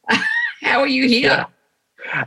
"Oh, 0.10 0.24
how 0.62 0.80
are 0.80 0.88
you 0.88 1.08
here?" 1.08 1.30
Yeah. 1.30 1.46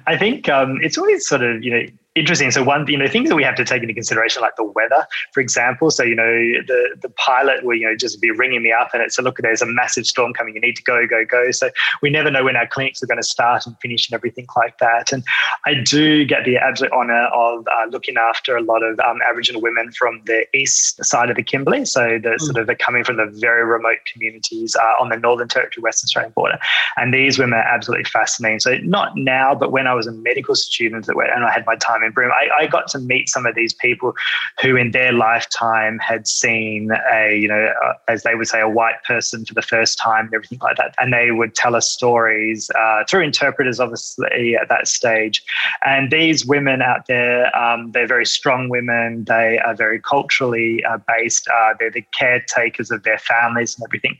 I 0.06 0.16
think 0.18 0.48
um, 0.48 0.78
it's 0.82 0.98
always 0.98 1.26
sort 1.26 1.42
of 1.42 1.62
you 1.62 1.70
know 1.70 1.86
interesting. 2.14 2.50
So 2.50 2.62
one, 2.62 2.86
you 2.88 2.98
know, 2.98 3.08
things 3.08 3.28
that 3.28 3.36
we 3.36 3.44
have 3.44 3.54
to 3.56 3.64
take 3.64 3.82
into 3.82 3.94
consideration, 3.94 4.42
like 4.42 4.56
the 4.56 4.64
weather, 4.64 5.06
for 5.32 5.40
example. 5.40 5.90
So 5.90 6.02
you 6.02 6.14
know, 6.14 6.24
the 6.24 6.96
the 7.00 7.08
pilot 7.10 7.64
will 7.64 7.76
you 7.76 7.86
know 7.86 7.96
just 7.96 8.20
be 8.20 8.30
ringing 8.30 8.62
me 8.62 8.72
up, 8.72 8.90
and 8.92 9.02
it's 9.02 9.18
a 9.18 9.22
look. 9.22 9.38
There's 9.38 9.62
a 9.62 9.66
massive 9.66 10.06
storm 10.06 10.32
coming. 10.32 10.54
You 10.54 10.60
need 10.60 10.76
to 10.76 10.82
go, 10.82 11.06
go, 11.06 11.24
go. 11.24 11.50
So 11.50 11.70
we 12.02 12.10
never 12.10 12.30
know 12.30 12.44
when 12.44 12.56
our 12.56 12.66
clinics 12.66 13.02
are 13.02 13.06
going 13.06 13.20
to 13.20 13.26
start 13.26 13.66
and 13.66 13.76
finish 13.80 14.10
and 14.10 14.14
everything 14.14 14.46
like 14.56 14.78
that. 14.78 15.12
And 15.12 15.24
I 15.66 15.74
do 15.74 16.24
get 16.24 16.44
the 16.44 16.56
absolute 16.56 16.92
honour 16.92 17.26
of 17.26 17.66
uh, 17.66 17.86
looking 17.90 18.16
after 18.16 18.56
a 18.56 18.62
lot 18.62 18.82
of 18.82 18.98
um, 19.00 19.18
Aboriginal 19.28 19.62
women 19.62 19.90
from 19.92 20.22
the 20.26 20.46
east 20.54 21.02
side 21.04 21.30
of 21.30 21.36
the 21.36 21.42
Kimberley. 21.42 21.84
So 21.84 22.18
the 22.22 22.30
mm. 22.30 22.40
sort 22.40 22.58
of 22.58 22.66
they're 22.66 22.76
coming 22.76 23.04
from 23.04 23.16
the 23.16 23.26
very 23.40 23.64
remote 23.64 23.98
communities 24.10 24.76
uh, 24.76 24.94
on 25.00 25.08
the 25.08 25.16
Northern 25.16 25.48
Territory, 25.48 25.82
Western 25.82 26.06
Australian 26.06 26.32
border. 26.32 26.58
And 26.96 27.12
these 27.12 27.38
women 27.38 27.58
are 27.58 27.62
absolutely 27.62 28.04
fascinating. 28.04 28.60
So 28.60 28.76
not 28.78 29.16
now, 29.16 29.54
but 29.54 29.72
when 29.72 29.86
I 29.86 29.94
was 29.94 30.06
a 30.06 30.12
medical 30.12 30.54
student, 30.54 31.08
and 31.08 31.44
I 31.44 31.50
had 31.50 31.64
my 31.66 31.76
time 31.76 32.01
in 32.02 32.12
Broome, 32.12 32.32
I, 32.32 32.64
I, 32.64 32.66
got 32.66 32.88
to 32.88 32.98
meet 32.98 33.28
some 33.28 33.46
of 33.46 33.54
these 33.54 33.74
people 33.74 34.14
who, 34.60 34.76
in 34.76 34.90
their 34.92 35.12
lifetime, 35.12 35.98
had 35.98 36.26
seen 36.26 36.90
a, 37.12 37.36
you 37.36 37.48
know, 37.48 37.72
uh, 37.84 37.92
as 38.08 38.22
they 38.22 38.34
would 38.34 38.48
say, 38.48 38.60
a 38.60 38.68
white 38.68 39.02
person 39.04 39.44
for 39.44 39.54
the 39.54 39.62
first 39.62 39.98
time 39.98 40.26
and 40.26 40.34
everything 40.34 40.58
like 40.62 40.76
that. 40.76 40.94
And 40.98 41.12
they 41.12 41.30
would 41.30 41.54
tell 41.54 41.74
us 41.74 41.90
stories 41.90 42.70
uh, 42.74 43.04
through 43.08 43.22
interpreters, 43.22 43.80
obviously, 43.80 44.56
at 44.56 44.68
that 44.68 44.88
stage. 44.88 45.42
And 45.84 46.10
these 46.10 46.46
women 46.46 46.82
out 46.82 47.06
there, 47.06 47.54
um, 47.56 47.92
they're 47.92 48.06
very 48.06 48.26
strong 48.26 48.68
women. 48.68 49.24
They 49.24 49.58
are 49.58 49.74
very 49.74 50.00
culturally 50.00 50.84
uh, 50.84 50.98
based. 51.08 51.48
Uh, 51.48 51.74
they're 51.78 51.90
the 51.90 52.04
caretakers 52.12 52.90
of 52.90 53.02
their 53.02 53.18
families 53.18 53.76
and 53.76 53.84
everything. 53.88 54.18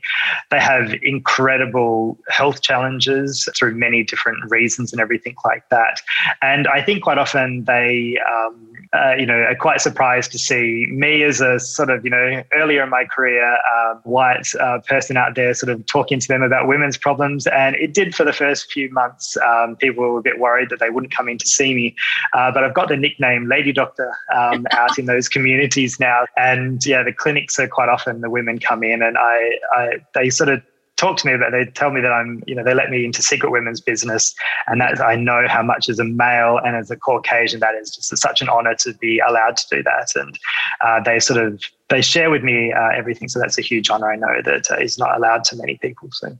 They 0.51 0.59
have 0.59 0.93
incredible 1.01 2.17
health 2.29 2.61
challenges 2.61 3.47
through 3.57 3.75
many 3.75 4.03
different 4.03 4.39
reasons 4.49 4.91
and 4.91 5.01
everything 5.01 5.35
like 5.45 5.67
that. 5.69 6.01
And 6.41 6.67
I 6.67 6.81
think 6.81 7.03
quite 7.03 7.17
often 7.17 7.63
they, 7.65 7.72
um, 8.27 8.73
uh, 8.93 9.15
you 9.17 9.25
know, 9.25 9.33
are 9.33 9.55
quite 9.55 9.81
surprised 9.81 10.31
to 10.31 10.37
see 10.37 10.87
me 10.91 11.23
as 11.23 11.41
a 11.41 11.59
sort 11.59 11.89
of, 11.89 12.03
you 12.03 12.11
know, 12.11 12.43
earlier 12.53 12.83
in 12.83 12.89
my 12.89 13.05
career, 13.05 13.55
uh, 13.55 13.95
white 14.03 14.47
uh, 14.59 14.79
person 14.87 15.17
out 15.17 15.33
there 15.35 15.53
sort 15.55 15.71
of 15.71 15.83
talking 15.87 16.19
to 16.19 16.27
them 16.27 16.43
about 16.43 16.67
women's 16.67 16.95
problems. 16.95 17.47
And 17.47 17.75
it 17.77 17.95
did 17.95 18.13
for 18.13 18.23
the 18.23 18.33
first 18.33 18.71
few 18.71 18.91
months. 18.91 19.35
Um, 19.37 19.75
people 19.77 20.03
were 20.03 20.19
a 20.19 20.21
bit 20.21 20.39
worried 20.39 20.69
that 20.69 20.79
they 20.79 20.91
wouldn't 20.91 21.13
come 21.13 21.27
in 21.27 21.39
to 21.39 21.47
see 21.47 21.73
me. 21.73 21.95
Uh, 22.33 22.51
but 22.51 22.63
I've 22.63 22.75
got 22.75 22.87
the 22.87 22.97
nickname 22.97 23.47
Lady 23.47 23.73
Doctor 23.73 24.13
um, 24.35 24.67
out 24.71 24.99
in 24.99 25.07
those 25.07 25.27
communities 25.27 25.99
now. 25.99 26.25
And 26.37 26.85
yeah, 26.85 27.01
the 27.01 27.13
clinics 27.13 27.57
are 27.57 27.67
quite 27.67 27.89
often 27.89 28.21
the 28.21 28.29
women 28.29 28.59
come 28.59 28.83
in 28.83 29.01
and 29.01 29.17
I, 29.17 29.51
I 29.71 29.89
they 30.13 30.29
sort 30.29 30.49
of 30.49 30.61
talk 31.03 31.17
to 31.17 31.27
me 31.27 31.33
about 31.33 31.51
they 31.51 31.65
tell 31.65 31.91
me 31.91 31.99
that 31.99 32.11
I'm 32.11 32.41
you 32.47 32.55
know 32.55 32.63
they 32.63 32.73
let 32.73 32.89
me 32.89 33.03
into 33.03 33.21
secret 33.21 33.51
women's 33.51 33.81
business 33.81 34.33
and 34.67 34.79
that 34.79 35.01
I 35.01 35.15
know 35.15 35.45
how 35.47 35.61
much 35.61 35.89
as 35.89 35.99
a 35.99 36.03
male 36.03 36.59
and 36.63 36.75
as 36.75 36.89
a 36.89 36.95
Caucasian 36.95 37.59
that 37.59 37.75
is. 37.75 37.93
Just 37.93 38.15
such 38.17 38.41
an 38.41 38.49
honor 38.49 38.75
to 38.75 38.93
be 38.93 39.19
allowed 39.19 39.57
to 39.57 39.75
do 39.75 39.83
that 39.83 40.09
and 40.15 40.39
uh, 40.81 41.01
they 41.03 41.19
sort 41.19 41.45
of 41.45 41.61
they 41.89 42.01
share 42.01 42.29
with 42.29 42.43
me 42.43 42.71
uh, 42.71 42.89
everything 42.95 43.27
so 43.27 43.39
that's 43.39 43.57
a 43.57 43.61
huge 43.61 43.89
honor. 43.89 44.11
I 44.11 44.15
know 44.15 44.41
that 44.43 44.71
uh, 44.71 44.75
is 44.77 44.97
not 44.97 45.15
allowed 45.17 45.43
to 45.45 45.55
many 45.57 45.77
people 45.77 46.09
so. 46.11 46.37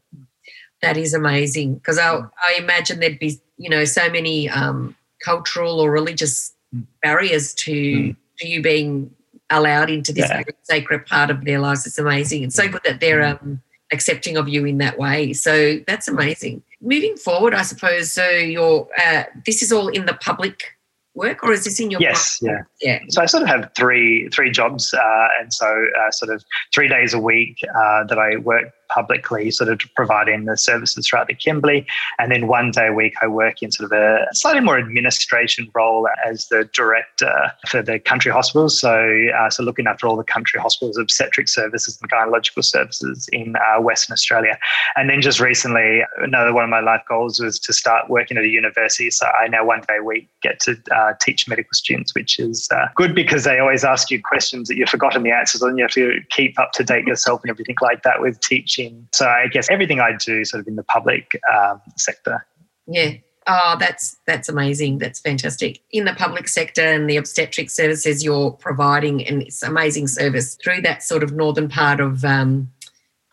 That 0.82 0.98
is 0.98 1.13
amazing 1.13 1.75
because 1.75 1.98
I, 1.98 2.15
I 2.15 2.55
imagine 2.58 3.00
there'd 3.00 3.20
be 3.20 3.39
you 3.58 3.70
know 3.70 3.84
so 3.86 4.10
many 4.10 4.50
um, 4.50 4.95
cultural 5.23 5.80
or 5.80 5.91
religious 5.91 6.54
barriers 7.02 7.54
to 7.65 7.73
mm. 7.73 8.15
to 8.39 8.47
you 8.47 8.62
being 8.62 9.13
allowed 9.49 9.89
into 9.89 10.13
this 10.13 10.30
yeah. 10.30 10.43
sacred 10.63 11.06
part 11.06 11.30
of 11.30 11.43
their 11.43 11.60
lives. 11.60 11.86
It's 11.86 11.99
amazing. 11.99 12.43
It's 12.43 12.56
so 12.56 12.67
good 12.67 12.82
that 12.86 12.99
they're 12.99 13.21
mm. 13.21 13.41
um, 13.41 13.62
accepting 13.91 14.38
of 14.38 14.48
you 14.48 14.65
in 14.65 14.78
that 14.80 14.98
way. 14.98 15.34
So 15.34 15.80
that's 15.88 16.08
amazing. 16.08 16.63
Moving 16.82 17.15
forward, 17.17 17.54
I 17.54 17.62
suppose. 17.62 18.12
So 18.12 18.28
your 18.30 18.88
uh, 18.98 19.24
this 19.46 19.62
is 19.62 19.72
all 19.72 19.88
in 19.88 20.06
the 20.06 20.13
public 20.15 20.76
work, 21.15 21.43
or 21.43 21.52
is 21.52 21.63
this 21.63 21.80
in 21.80 21.91
your? 21.91 22.02
Yes, 22.02 22.39
yeah, 22.41 22.62
yeah. 22.82 23.00
So 23.10 23.22
I 23.22 23.26
sort 23.26 23.43
of 23.43 23.50
have 23.50 23.72
three 23.76 24.30
three 24.30 24.52
jobs, 24.52 24.93
uh, 24.93 25.28
and 25.39 25.54
so 25.54 25.67
uh, 25.67 26.12
sort 26.12 26.34
of 26.34 26.43
three 26.74 26.88
days 26.88 27.13
a 27.13 27.19
week 27.19 27.58
uh, 27.76 28.04
that 28.06 28.17
I 28.17 28.38
work 28.38 28.65
publicly, 28.93 29.51
sort 29.51 29.69
of 29.69 29.79
providing 29.95 30.45
the 30.45 30.58
services 30.58 31.08
throughout 31.08 31.27
the 31.27 31.34
Kimberley. 31.34 31.86
And 32.19 32.32
then 32.32 32.47
one 32.47 32.71
day 32.71 32.88
a 32.88 32.93
week, 32.93 33.13
I 33.21 33.27
work 33.27 33.62
in 33.62 33.71
sort 33.71 33.91
of 33.91 33.97
a 33.97 34.27
slightly 34.34 34.62
more 34.62 34.77
administration 34.77 35.69
role 35.73 36.08
as 36.25 36.47
the 36.47 36.69
director 36.73 37.51
for 37.67 37.82
the 37.82 37.99
country 37.99 38.32
hospitals. 38.32 38.79
So, 38.79 39.27
uh, 39.38 39.49
so 39.49 39.63
looking 39.63 39.88
after 39.88 40.08
all 40.08 40.15
the 40.15 40.23
country 40.23 40.60
hospitals, 40.60 40.97
obstetric 40.97 41.47
services 41.47 41.99
and 42.01 42.12
gynecological 42.12 42.63
services 42.63 43.29
in 43.32 43.56
uh, 43.56 43.82
Western 43.82 44.13
Australia. 44.13 44.58
And 44.95 45.10
then 45.10 45.21
just 45.21 45.39
recently, 45.39 46.01
another 46.17 46.53
one 46.53 46.63
of 46.63 46.69
my 46.69 46.82
life 46.82 47.01
goals 47.08 47.39
was 47.39 47.60
to 47.60 47.73
start 47.73 48.10
working 48.10 48.38
at 48.38 48.43
a 48.43 48.47
university. 48.47 49.10
So 49.10 49.25
I 49.27 49.47
now 49.47 49.65
one 49.65 49.82
day 49.88 49.97
a 49.99 50.03
week 50.03 50.29
get 50.41 50.60
to 50.62 50.77
uh, 50.95 51.13
teach 51.21 51.47
medical 51.47 51.73
students, 51.73 52.13
which 52.15 52.39
is 52.39 52.67
uh, 52.71 52.88
good 52.95 53.15
because 53.15 53.43
they 53.43 53.60
always 53.60 53.84
ask 53.84 54.12
you 54.12 54.21
questions 54.21 54.67
that 54.67 54.77
you've 54.77 54.89
forgotten 54.89 55.23
the 55.23 55.32
answers 55.32 55.62
on. 55.63 55.77
You 55.77 55.84
have 55.86 55.91
to 55.91 56.19
keep 56.29 56.60
up 56.60 56.71
to 56.73 56.84
date 56.84 57.06
yourself 57.08 57.41
and 57.43 57.49
everything 57.49 57.75
like 57.82 58.03
that 58.03 58.21
with 58.21 58.39
teaching 58.39 58.83
teaching. 58.84 59.08
So 59.13 59.28
I 59.28 59.48
guess 59.48 59.69
everything 59.69 60.00
I 60.00 60.15
do 60.17 60.46
sort 60.46 60.62
of 60.62 60.67
in 60.67 60.76
the 60.76 60.84
public 60.84 61.39
um, 61.54 61.82
sector. 61.98 62.46
Yeah. 62.88 63.13
Oh, 63.46 63.76
that's 63.78 64.15
that's 64.26 64.48
amazing. 64.48 65.00
That's 65.00 65.19
fantastic. 65.19 65.82
In 65.91 66.06
the 66.06 66.13
public 66.13 66.48
sector 66.48 66.82
and 66.82 67.10
the 67.10 67.17
obstetric 67.17 67.69
services 67.69 68.24
you're 68.24 68.52
providing, 68.52 69.26
and 69.28 69.41
it's 69.41 69.63
amazing 69.63 70.08
service 70.08 70.56
through 70.56 70.82
that 70.84 71.04
sort 71.04 71.24
of 71.24 71.34
northern 71.34 71.67
part 71.67 72.00
of 72.00 72.24
um, 72.24 72.72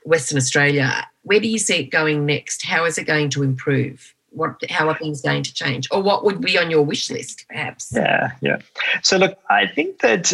Western 0.04 0.36
Australia. 0.36 1.06
Where 1.22 1.38
do 1.38 1.46
you 1.46 1.58
see 1.58 1.80
it 1.80 1.90
going 1.90 2.26
next? 2.26 2.66
How 2.66 2.84
is 2.86 2.98
it 2.98 3.04
going 3.04 3.30
to 3.30 3.44
improve? 3.44 4.14
What, 4.30 4.60
how 4.70 4.88
are 4.88 4.96
things 4.96 5.20
going 5.20 5.42
to 5.44 5.54
change, 5.54 5.86
or 5.90 6.02
what 6.02 6.24
would 6.24 6.40
be 6.40 6.56
on 6.58 6.70
your 6.70 6.82
wish 6.82 7.10
list, 7.10 7.44
perhaps? 7.48 7.92
Yeah, 7.94 8.30
yeah. 8.40 8.58
So 9.02 9.16
look, 9.16 9.38
I 9.48 9.66
think 9.66 10.00
that 10.00 10.32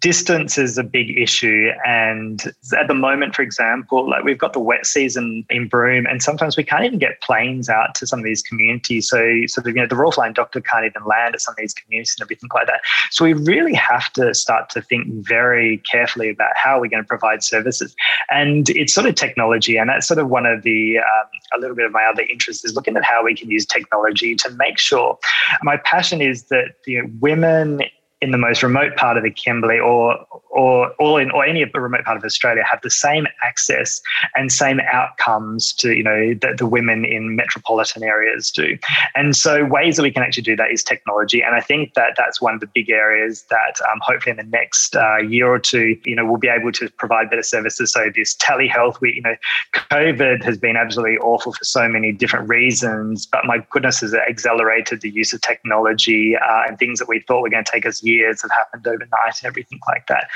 distance 0.00 0.58
is 0.58 0.78
a 0.78 0.82
big 0.82 1.16
issue. 1.16 1.70
And 1.84 2.42
at 2.76 2.88
the 2.88 2.94
moment, 2.94 3.34
for 3.34 3.42
example, 3.42 4.08
like 4.08 4.24
we've 4.24 4.38
got 4.38 4.52
the 4.52 4.60
wet 4.60 4.86
season 4.86 5.44
in 5.50 5.68
Broome, 5.68 6.06
and 6.06 6.22
sometimes 6.22 6.56
we 6.56 6.64
can't 6.64 6.84
even 6.84 6.98
get 6.98 7.20
planes 7.20 7.68
out 7.68 7.94
to 7.96 8.06
some 8.06 8.18
of 8.18 8.24
these 8.24 8.42
communities. 8.42 9.08
So, 9.08 9.18
sort 9.46 9.66
of, 9.66 9.74
you 9.74 9.82
know, 9.82 9.86
the 9.86 9.96
Royal 9.96 10.12
Flying 10.12 10.32
Doctor 10.32 10.60
can't 10.60 10.84
even 10.84 11.04
land 11.04 11.34
at 11.34 11.40
some 11.40 11.52
of 11.52 11.56
these 11.56 11.74
communities 11.74 12.14
and 12.18 12.24
everything 12.24 12.50
like 12.54 12.66
that. 12.66 12.80
So, 13.10 13.24
we 13.24 13.32
really 13.32 13.74
have 13.74 14.12
to 14.14 14.34
start 14.34 14.70
to 14.70 14.82
think 14.82 15.06
very 15.08 15.78
carefully 15.78 16.30
about 16.30 16.52
how 16.56 16.80
we're 16.80 16.90
going 16.90 17.02
to 17.02 17.08
provide 17.08 17.42
services. 17.42 17.94
And 18.30 18.68
it's 18.70 18.94
sort 18.94 19.06
of 19.06 19.14
technology, 19.14 19.76
and 19.76 19.88
that's 19.88 20.06
sort 20.06 20.18
of 20.18 20.28
one 20.28 20.46
of 20.46 20.62
the 20.62 20.98
um, 20.98 21.28
a 21.56 21.60
little 21.60 21.76
bit 21.76 21.86
of 21.86 21.92
my 21.92 22.04
other 22.04 22.22
interest 22.22 22.64
is 22.64 22.74
looking 22.74 22.96
at 22.96 23.04
how 23.04 23.24
we 23.24 23.34
can 23.34 23.50
use 23.50 23.66
technology 23.66 24.34
to 24.36 24.50
make 24.50 24.78
sure. 24.78 25.18
My 25.62 25.76
passion 25.76 26.20
is 26.20 26.44
that 26.44 26.74
you 26.86 27.02
know, 27.02 27.10
women 27.20 27.82
in 28.22 28.30
the 28.30 28.38
most 28.38 28.62
remote 28.62 28.96
part 28.96 29.16
of 29.16 29.22
the 29.22 29.30
Kimberley 29.30 29.78
or 29.78 30.24
or 30.50 30.94
or 30.98 31.20
in 31.20 31.30
or 31.30 31.44
any 31.44 31.64
remote 31.64 32.04
part 32.04 32.16
of 32.16 32.24
Australia 32.24 32.62
have 32.68 32.80
the 32.80 32.90
same 32.90 33.26
access 33.42 34.00
and 34.34 34.50
same 34.50 34.80
outcomes 34.90 35.74
to 35.74 35.92
you 35.92 36.02
know 36.02 36.32
that 36.40 36.56
the 36.56 36.66
women 36.66 37.04
in 37.04 37.36
metropolitan 37.36 38.02
areas 38.02 38.50
do. 38.50 38.78
And 39.14 39.36
so 39.36 39.64
ways 39.66 39.96
that 39.96 40.02
we 40.02 40.10
can 40.10 40.22
actually 40.22 40.44
do 40.44 40.56
that 40.56 40.70
is 40.70 40.82
technology. 40.82 41.42
And 41.42 41.54
I 41.54 41.60
think 41.60 41.92
that 41.94 42.14
that's 42.16 42.40
one 42.40 42.54
of 42.54 42.60
the 42.60 42.68
big 42.74 42.88
areas 42.88 43.44
that 43.50 43.78
um, 43.92 44.00
hopefully 44.00 44.30
in 44.30 44.36
the 44.38 44.56
next 44.56 44.96
uh, 44.96 45.18
year 45.18 45.46
or 45.46 45.58
two, 45.58 45.98
you 46.04 46.16
know, 46.16 46.24
we'll 46.24 46.38
be 46.38 46.48
able 46.48 46.72
to 46.72 46.88
provide 46.90 47.28
better 47.28 47.42
services. 47.42 47.92
So 47.92 48.10
this 48.14 48.34
telehealth, 48.36 48.98
we 49.00 49.14
you 49.14 49.22
know, 49.22 49.36
COVID 49.74 50.42
has 50.42 50.56
been 50.56 50.76
absolutely 50.76 51.18
awful 51.18 51.52
for 51.52 51.64
so 51.64 51.86
many 51.86 52.12
different 52.12 52.48
reasons, 52.48 53.26
but 53.26 53.44
my 53.44 53.58
goodness 53.70 54.00
has 54.00 54.14
accelerated 54.14 55.02
the 55.02 55.10
use 55.10 55.34
of 55.34 55.42
technology 55.42 56.34
uh, 56.36 56.62
and 56.66 56.78
things 56.78 56.98
that 56.98 57.08
we 57.08 57.20
thought 57.20 57.42
were 57.42 57.50
going 57.50 57.64
to 57.64 57.70
take 57.70 57.84
us 57.84 58.02
years 58.06 58.42
have 58.42 58.50
happened 58.52 58.86
overnight 58.86 59.34
and 59.42 59.46
everything 59.46 59.80
like 59.88 60.06
that. 60.06 60.28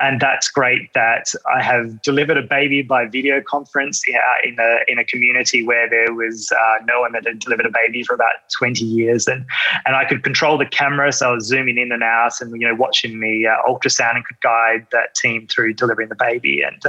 And 0.00 0.20
that's 0.20 0.48
great 0.48 0.92
that 0.94 1.32
I 1.52 1.62
have 1.62 2.02
delivered 2.02 2.36
a 2.36 2.42
baby 2.42 2.82
by 2.82 3.06
video 3.06 3.40
conference 3.40 4.02
in 4.44 4.56
a 4.58 4.78
in 4.88 4.98
a 4.98 5.04
community 5.04 5.64
where 5.64 5.88
there 5.88 6.12
was 6.14 6.50
uh, 6.52 6.84
no 6.84 7.00
one 7.00 7.12
that 7.12 7.26
had 7.26 7.38
delivered 7.38 7.66
a 7.66 7.70
baby 7.70 8.02
for 8.02 8.14
about 8.14 8.34
20 8.56 8.84
years, 8.84 9.26
and 9.26 9.44
and 9.86 9.94
I 9.96 10.04
could 10.04 10.22
control 10.22 10.58
the 10.58 10.66
camera, 10.66 11.12
so 11.12 11.30
I 11.30 11.34
was 11.34 11.46
zooming 11.46 11.78
in 11.78 11.92
and 11.92 12.02
out, 12.02 12.40
and 12.40 12.58
you 12.60 12.66
know 12.66 12.74
watching 12.74 13.20
the 13.20 13.46
uh, 13.46 13.68
ultrasound 13.68 14.16
and 14.16 14.24
could 14.24 14.40
guide 14.40 14.86
that 14.92 15.14
team 15.14 15.46
through 15.46 15.74
delivering 15.74 16.08
the 16.08 16.16
baby, 16.16 16.62
and 16.62 16.82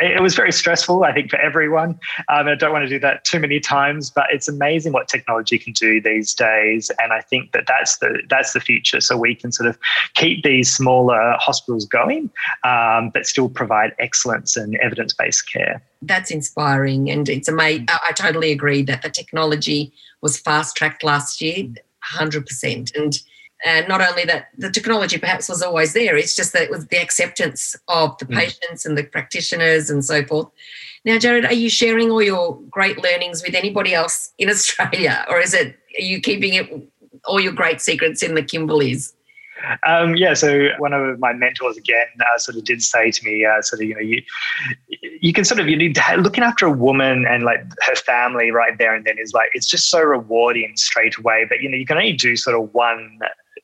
it 0.00 0.22
was 0.22 0.34
very 0.34 0.52
stressful, 0.52 1.04
I 1.04 1.12
think, 1.12 1.30
for 1.30 1.38
everyone. 1.38 1.98
Um, 2.28 2.48
I 2.48 2.54
don't 2.54 2.72
want 2.72 2.84
to 2.84 2.88
do 2.88 2.98
that 3.00 3.24
too 3.24 3.40
many 3.40 3.60
times, 3.60 4.10
but 4.10 4.26
it's 4.30 4.48
amazing 4.48 4.92
what 4.92 5.08
technology 5.08 5.58
can 5.58 5.72
do 5.72 6.00
these 6.00 6.34
days, 6.34 6.90
and 7.02 7.12
I 7.12 7.20
think 7.20 7.52
that 7.52 7.64
that's 7.66 7.98
the 7.98 8.22
that's 8.28 8.52
the 8.52 8.60
future. 8.60 9.00
So 9.00 9.16
we 9.16 9.34
can 9.34 9.52
sort 9.52 9.68
of 9.68 9.73
keep 10.14 10.42
these 10.42 10.72
smaller 10.72 11.34
hospitals 11.38 11.86
going, 11.86 12.30
um, 12.64 13.10
but 13.10 13.26
still 13.26 13.48
provide 13.48 13.94
excellence 13.98 14.56
and 14.56 14.76
evidence 14.76 15.12
based 15.14 15.50
care. 15.52 15.82
That's 16.02 16.30
inspiring. 16.30 17.10
And 17.10 17.28
it's 17.28 17.48
amazing. 17.48 17.86
I 17.88 18.12
totally 18.12 18.52
agree 18.52 18.82
that 18.84 19.02
the 19.02 19.10
technology 19.10 19.92
was 20.20 20.38
fast 20.38 20.76
tracked 20.76 21.04
last 21.04 21.40
year, 21.40 21.68
100%. 22.12 22.96
And 22.96 23.20
And 23.64 23.88
not 23.88 24.02
only 24.02 24.24
that, 24.26 24.48
the 24.58 24.70
technology 24.70 25.16
perhaps 25.16 25.48
was 25.48 25.62
always 25.62 25.94
there, 25.94 26.16
it's 26.16 26.36
just 26.36 26.52
that 26.52 26.62
it 26.62 26.70
was 26.70 26.86
the 26.88 26.98
acceptance 26.98 27.74
of 27.88 28.16
the 28.18 28.26
mm. 28.26 28.36
patients 28.36 28.84
and 28.84 28.96
the 28.96 29.04
practitioners 29.04 29.88
and 29.88 30.04
so 30.04 30.24
forth. 30.24 30.48
Now, 31.04 31.18
Jared, 31.18 31.46
are 31.46 31.54
you 31.54 31.70
sharing 31.70 32.10
all 32.10 32.22
your 32.22 32.60
great 32.70 33.02
learnings 33.02 33.42
with 33.42 33.54
anybody 33.54 33.94
else 33.94 34.32
in 34.38 34.50
Australia, 34.50 35.24
or 35.28 35.40
is 35.40 35.54
it 35.54 35.78
are 35.98 36.02
you 36.02 36.20
keeping 36.20 36.54
it 36.54 36.90
all 37.24 37.40
your 37.40 37.52
great 37.52 37.80
secrets 37.80 38.22
in 38.22 38.34
the 38.34 38.42
Kimberleys? 38.42 39.12
Um, 39.86 40.16
yeah, 40.16 40.34
so 40.34 40.68
one 40.78 40.92
of 40.92 41.18
my 41.18 41.32
mentors 41.32 41.76
again 41.76 42.06
uh, 42.20 42.38
sort 42.38 42.56
of 42.56 42.64
did 42.64 42.82
say 42.82 43.10
to 43.10 43.24
me, 43.24 43.44
uh, 43.44 43.62
sort 43.62 43.82
of, 43.82 43.88
you 43.88 43.94
know, 43.94 44.00
you 44.00 44.22
you 45.20 45.32
can 45.32 45.44
sort 45.44 45.60
of 45.60 45.68
you 45.68 45.76
need 45.76 45.94
to, 45.94 46.16
looking 46.16 46.44
after 46.44 46.66
a 46.66 46.72
woman 46.72 47.26
and 47.26 47.44
like 47.44 47.64
her 47.86 47.94
family 47.94 48.50
right 48.50 48.76
there 48.78 48.94
and 48.94 49.04
then 49.04 49.16
is 49.18 49.32
like 49.32 49.50
it's 49.54 49.66
just 49.66 49.90
so 49.90 50.02
rewarding 50.02 50.76
straight 50.76 51.16
away. 51.18 51.46
But 51.48 51.60
you 51.60 51.68
know, 51.68 51.76
you 51.76 51.86
can 51.86 51.96
only 51.96 52.12
do 52.12 52.36
sort 52.36 52.56
of 52.60 52.72
one 52.74 53.18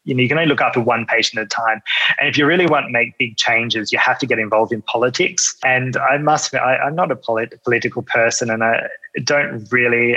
you 0.05 0.15
know 0.15 0.23
you 0.23 0.29
can 0.29 0.39
only 0.39 0.49
look 0.49 0.61
after 0.61 0.81
one 0.81 1.05
patient 1.07 1.39
at 1.39 1.47
a 1.47 1.49
time 1.49 1.83
and 2.19 2.29
if 2.29 2.39
you 2.39 2.47
really 2.47 2.67
want 2.67 2.87
to 2.87 2.91
make 2.91 3.17
big 3.19 3.37
changes 3.37 3.93
you 3.93 3.99
have 3.99 4.19
to 4.19 4.27
get 4.27 4.39
involved 4.39 4.73
in 4.73 4.81
politics 4.83 5.55
and 5.63 5.97
i 5.99 6.17
must 6.17 6.49
admit 6.49 6.63
I, 6.63 6.87
am 6.87 6.95
not 6.95 7.11
a 7.11 7.17
polit- 7.17 7.63
political 7.65 8.03
person 8.03 8.51
and 8.51 8.65
i 8.65 8.89
don't 9.25 9.71
really 9.71 10.17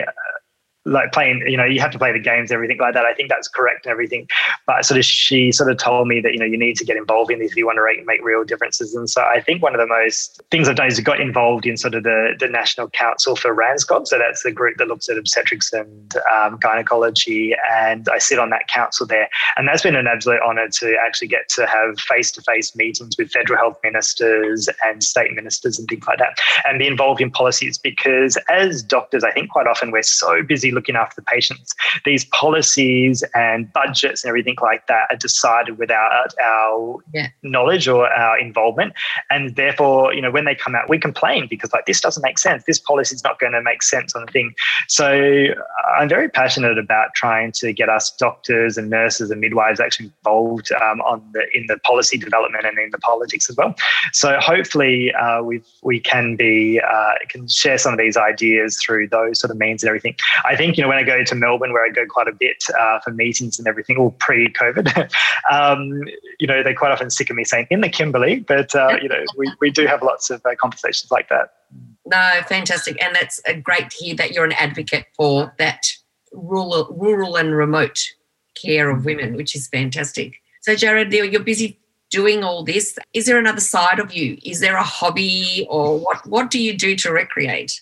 like 0.86 1.12
playing, 1.12 1.44
you 1.48 1.58
know, 1.58 1.64
you 1.64 1.80
have 1.80 1.92
to 1.92 1.98
play 1.98 2.12
the 2.12 2.20
games, 2.20 2.52
everything 2.52 2.78
like 2.80 2.94
that. 2.94 3.06
I 3.06 3.14
think 3.14 3.30
that's 3.30 3.48
correct 3.48 3.86
and 3.86 3.92
everything. 3.92 4.28
But 4.68 4.86
sort 4.86 4.98
of 4.98 5.06
she 5.06 5.52
sort 5.52 5.72
of 5.72 5.78
told 5.78 6.08
me 6.08 6.20
that, 6.22 6.34
you 6.34 6.40
know, 6.40 6.46
you 6.46 6.58
need 6.58 6.76
to 6.78 6.86
get 6.86 6.98
involved 6.98 7.32
in 7.32 7.40
this 7.40 7.52
if 7.52 7.58
you 7.58 7.66
want 7.66 7.78
to 7.78 8.04
make 8.06 8.24
real 8.24 8.44
differences. 8.44 8.94
And 8.96 9.10
so 9.10 9.22
I 9.22 9.42
think 9.42 9.62
one 9.62 9.74
of 9.74 9.80
the 9.80 9.88
most 9.88 10.42
things 10.52 10.68
I've 10.68 10.76
done 10.76 10.88
is 10.88 11.00
got 11.00 11.20
involved 11.20 11.66
in 11.66 11.78
sort 11.78 11.96
of 11.96 12.04
the, 12.04 12.36
the 12.40 12.48
National 12.48 12.90
Council 12.90 13.36
for 13.36 13.56
RANZCOG. 13.56 14.08
So 14.08 14.18
that's 14.18 14.44
the 14.44 14.52
group 14.52 14.78
that 14.78 14.88
looks 14.88 15.10
at 15.10 15.18
obstetrics 15.18 15.72
and 15.72 16.14
um, 16.34 16.58
gynecology. 16.60 17.56
And 17.72 18.08
I 18.12 18.18
sit 18.18 18.40
on 18.40 18.50
that 18.50 18.68
council 18.68 19.08
there. 19.08 19.30
And 19.56 19.68
that's 19.68 19.84
been 19.84 19.96
an 19.96 20.08
absolute 20.08 20.42
honour 20.42 20.68
to 20.70 20.96
actually 21.06 21.30
get 21.30 21.48
to 21.50 21.66
have 21.66 22.00
face 22.00 22.32
to 22.34 22.42
face 22.42 22.76
meetings 22.76 23.16
with 23.18 23.32
federal 23.32 23.58
health 23.58 23.78
ministers 23.84 24.68
and 24.86 25.04
state 25.04 25.34
ministers 25.34 25.80
and 25.80 25.88
things 25.88 26.06
like 26.08 26.20
that 26.20 26.38
and 26.66 26.80
be 26.80 26.88
involved 26.88 27.22
in 27.22 27.32
policies 27.32 27.78
because 27.78 28.38
as 28.50 28.84
doctors, 28.84 29.24
I 29.24 29.32
think 29.32 29.50
quite 29.50 29.68
often 29.68 29.92
we're 29.92 30.04
so 30.04 30.44
busy 30.44 30.73
looking 30.74 30.96
after 30.96 31.16
the 31.16 31.26
patients. 31.26 31.74
These 32.06 32.26
policies 32.26 33.24
and 33.34 33.72
budgets 33.74 34.24
and 34.24 34.30
everything 34.30 34.56
like 34.62 34.88
that 34.88 35.08
are 35.10 35.18
decided 35.18 35.78
without 35.78 36.34
our 36.44 36.98
yeah. 37.14 37.30
knowledge 37.42 37.88
or 37.88 38.08
our 38.08 38.40
involvement. 38.40 38.94
And 39.30 39.56
therefore, 39.56 40.14
you 40.14 40.22
know, 40.22 40.32
when 40.32 40.46
they 40.46 40.56
come 40.56 40.76
out, 40.76 40.90
we 40.90 41.00
complain 41.00 41.48
because 41.50 41.72
like 41.74 41.86
this 41.86 42.02
doesn't 42.02 42.24
make 42.24 42.40
sense. 42.40 42.64
This 42.66 42.80
policy 42.80 43.16
is 43.16 43.24
not 43.24 43.40
going 43.40 43.54
to 43.54 43.62
make 43.62 43.84
sense 43.84 44.16
on 44.16 44.26
the 44.26 44.32
thing. 44.32 44.54
So 44.88 45.48
I'm 45.98 46.10
very 46.10 46.30
passionate 46.30 46.78
about 46.78 47.10
trying 47.16 47.52
to 47.54 47.74
get 47.74 47.90
us 47.90 48.12
doctors 48.18 48.78
and 48.78 48.90
nurses 48.90 49.32
and 49.32 49.42
midwives 49.42 49.80
actually 49.80 50.08
involved 50.08 50.72
um, 50.74 51.02
on 51.02 51.24
the 51.34 51.44
in 51.54 51.66
the 51.68 51.78
policy 51.80 52.18
development 52.18 52.66
and 52.66 52.78
in 52.78 52.90
the 52.92 52.98
politics 52.98 53.50
as 53.50 53.56
well. 53.56 53.76
So 54.12 54.40
hopefully 54.40 55.14
uh, 55.14 55.44
we 55.44 55.62
we 55.84 56.00
can 56.00 56.36
be 56.36 56.80
uh, 56.80 57.14
can 57.30 57.48
share 57.48 57.78
some 57.78 57.94
of 57.94 58.00
these 58.00 58.18
ideas 58.18 58.80
through 58.84 59.08
those 59.10 59.40
sort 59.40 59.52
of 59.52 59.58
means 59.58 59.84
and 59.84 59.90
everything. 59.90 60.16
I 60.46 60.56
think 60.56 60.63
think, 60.64 60.78
you 60.78 60.84
know, 60.84 60.88
when 60.88 60.98
I 60.98 61.04
go 61.04 61.24
to 61.24 61.36
Melbourne, 61.36 61.74
where 61.74 61.86
I 61.86 61.90
go 61.90 62.06
quite 62.06 62.28
a 62.28 62.32
bit 62.32 62.64
uh, 62.80 63.00
for 63.02 63.12
meetings 63.12 63.60
and 63.60 63.68
everything, 63.68 63.98
all 63.98 64.12
pre-COVID, 64.20 65.12
um, 65.52 66.04
you 66.40 66.48
know, 66.48 66.64
they 66.64 66.74
quite 66.74 66.92
often 66.92 67.10
sick 67.10 67.30
of 67.30 67.36
me 67.36 67.44
saying 67.44 67.68
in 67.70 67.82
the 67.82 67.90
Kimberley, 67.90 68.40
but 68.40 68.74
uh, 68.74 68.98
you 69.02 69.10
know, 69.10 69.24
we, 69.38 69.52
we 69.60 69.70
do 69.70 69.86
have 69.86 70.02
lots 70.02 70.30
of 70.30 70.42
uh, 70.46 70.56
conversations 70.56 71.12
like 71.12 71.28
that. 71.30 71.54
No, 72.06 72.42
fantastic, 72.48 73.02
and 73.04 73.16
that's 73.16 73.42
great 73.62 73.90
to 73.90 73.98
hear 73.98 74.16
that 74.16 74.32
you're 74.32 74.46
an 74.46 74.54
advocate 74.54 75.06
for 75.16 75.54
that 75.58 75.86
rural, 76.32 76.96
rural 76.98 77.36
and 77.36 77.56
remote 77.56 78.00
care 78.62 78.90
of 78.90 79.06
women, 79.06 79.36
which 79.36 79.56
is 79.56 79.68
fantastic. 79.68 80.36
So, 80.62 80.76
Jared, 80.76 81.12
you're 81.12 81.44
busy 81.44 81.80
doing 82.10 82.44
all 82.44 82.64
this. 82.64 82.98
Is 83.14 83.26
there 83.26 83.40
another 83.40 83.60
side 83.60 84.00
of 84.00 84.14
you? 84.14 84.38
Is 84.46 84.60
there 84.60 84.78
a 84.78 84.84
hobby, 84.84 85.68
or 85.70 86.00
what? 86.00 86.26
What 86.26 86.52
do 86.52 86.62
you 86.62 86.78
do 86.78 86.96
to 86.98 87.12
recreate? 87.12 87.82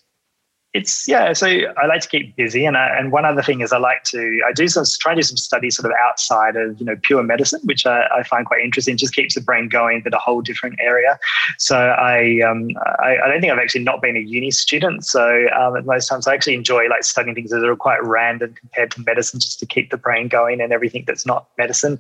It's 0.74 1.06
yeah 1.08 1.34
so 1.34 1.48
i 1.48 1.86
like 1.86 2.02
to 2.02 2.08
keep 2.08 2.34
busy 2.38 2.66
and 2.66 2.78
I, 2.78 2.98
and 2.98 3.12
one 3.12 3.26
other 3.26 3.42
thing 3.42 3.60
is 3.60 3.74
i 3.74 3.78
like 3.78 4.04
to 4.06 4.42
i 4.48 4.54
do 4.54 4.70
some 4.70 4.86
try 5.00 5.14
to 5.14 5.20
do 5.20 5.24
some 5.24 5.36
studies 5.36 5.76
sort 5.76 5.92
of 5.92 5.98
outside 6.02 6.56
of 6.56 6.80
you 6.80 6.86
know 6.86 6.96
pure 7.02 7.22
medicine 7.24 7.60
which 7.66 7.86
i, 7.86 8.06
I 8.16 8.24
find 8.24 8.46
quite 8.46 8.62
interesting. 8.62 8.98
Just 8.98 9.14
keeps 9.14 9.36
the 9.36 9.42
brain 9.42 9.68
going 9.68 10.02
but 10.02 10.14
a 10.14 10.18
whole 10.18 10.42
different 10.42 10.80
area. 10.80 11.20
So 11.58 11.78
i 11.78 12.40
um 12.42 12.70
I, 13.00 13.18
I, 13.24 13.28
don't 13.28 13.42
think 13.42 13.52
i've 13.52 13.60
actually 13.60 13.84
not 13.84 14.02
been 14.02 14.16
a 14.16 14.20
uni 14.20 14.52
student. 14.52 15.06
So 15.06 15.48
um, 15.60 15.76
at 15.76 15.86
most 15.86 16.08
times 16.08 16.28
i 16.28 16.34
actually 16.34 16.56
enjoy 16.56 16.88
like 16.88 17.04
studying 17.04 17.36
things 17.36 17.52
that 17.52 17.64
are 17.64 17.76
quite 17.76 18.04
random 18.04 18.54
compared 18.54 18.92
to 18.92 19.02
medicine 19.02 19.40
just 19.40 19.60
to 19.60 19.66
keep 19.66 19.92
the 19.92 19.98
brain 19.98 20.28
going 20.28 20.62
and 20.62 20.72
everything 20.72 21.04
that's 21.06 21.26
not 21.26 21.48
medicine. 21.58 22.00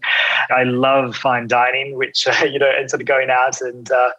I 0.49 0.63
love 0.63 1.15
fine 1.15 1.47
dining 1.47 1.97
which 1.97 2.27
uh, 2.27 2.45
you 2.45 2.59
know 2.59 2.71
and 2.71 2.89
sort 2.89 3.01
of 3.01 3.07
going 3.07 3.29
out 3.29 3.59
and 3.61 3.91
uh, 3.91 4.11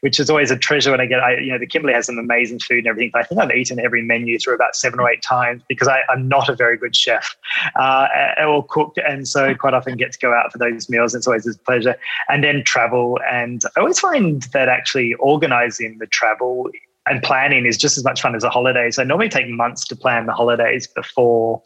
which 0.00 0.18
is 0.18 0.28
always 0.28 0.50
a 0.50 0.56
treasure 0.56 0.90
when 0.90 1.00
i 1.00 1.06
get 1.06 1.20
i 1.20 1.36
you 1.36 1.52
know 1.52 1.58
the 1.58 1.66
kimberley 1.66 1.94
has 1.94 2.06
some 2.06 2.18
amazing 2.18 2.58
food 2.58 2.78
and 2.78 2.86
everything 2.88 3.10
but 3.12 3.20
i 3.20 3.24
think 3.24 3.40
i've 3.40 3.50
eaten 3.50 3.78
every 3.78 3.91
every 3.92 4.02
menu 4.02 4.38
through 4.38 4.54
about 4.54 4.74
seven 4.74 4.98
or 4.98 5.10
eight 5.10 5.22
times 5.22 5.62
because 5.68 5.86
I, 5.86 6.00
am 6.10 6.28
not 6.28 6.48
a 6.48 6.56
very 6.56 6.78
good 6.78 6.96
chef 6.96 7.36
uh, 7.78 8.08
or 8.46 8.64
cook. 8.66 8.94
And 9.06 9.28
so 9.28 9.54
quite 9.54 9.74
often 9.74 9.96
get 9.96 10.12
to 10.12 10.18
go 10.18 10.32
out 10.32 10.50
for 10.50 10.58
those 10.58 10.88
meals. 10.88 11.14
It's 11.14 11.26
always 11.26 11.46
a 11.46 11.58
pleasure. 11.58 11.96
And 12.30 12.42
then 12.42 12.64
travel. 12.64 13.18
And 13.30 13.62
I 13.76 13.80
always 13.80 14.00
find 14.00 14.42
that 14.54 14.68
actually 14.68 15.12
organizing 15.14 15.98
the 15.98 16.06
travel 16.06 16.70
and 17.04 17.22
planning 17.22 17.66
is 17.66 17.76
just 17.76 17.98
as 17.98 18.04
much 18.04 18.22
fun 18.22 18.34
as 18.34 18.44
a 18.44 18.48
holiday. 18.48 18.90
So 18.90 19.02
I 19.02 19.04
normally 19.04 19.28
take 19.28 19.48
months 19.48 19.84
to 19.88 19.96
plan 19.96 20.26
the 20.26 20.32
holidays 20.32 20.86
before 20.86 21.60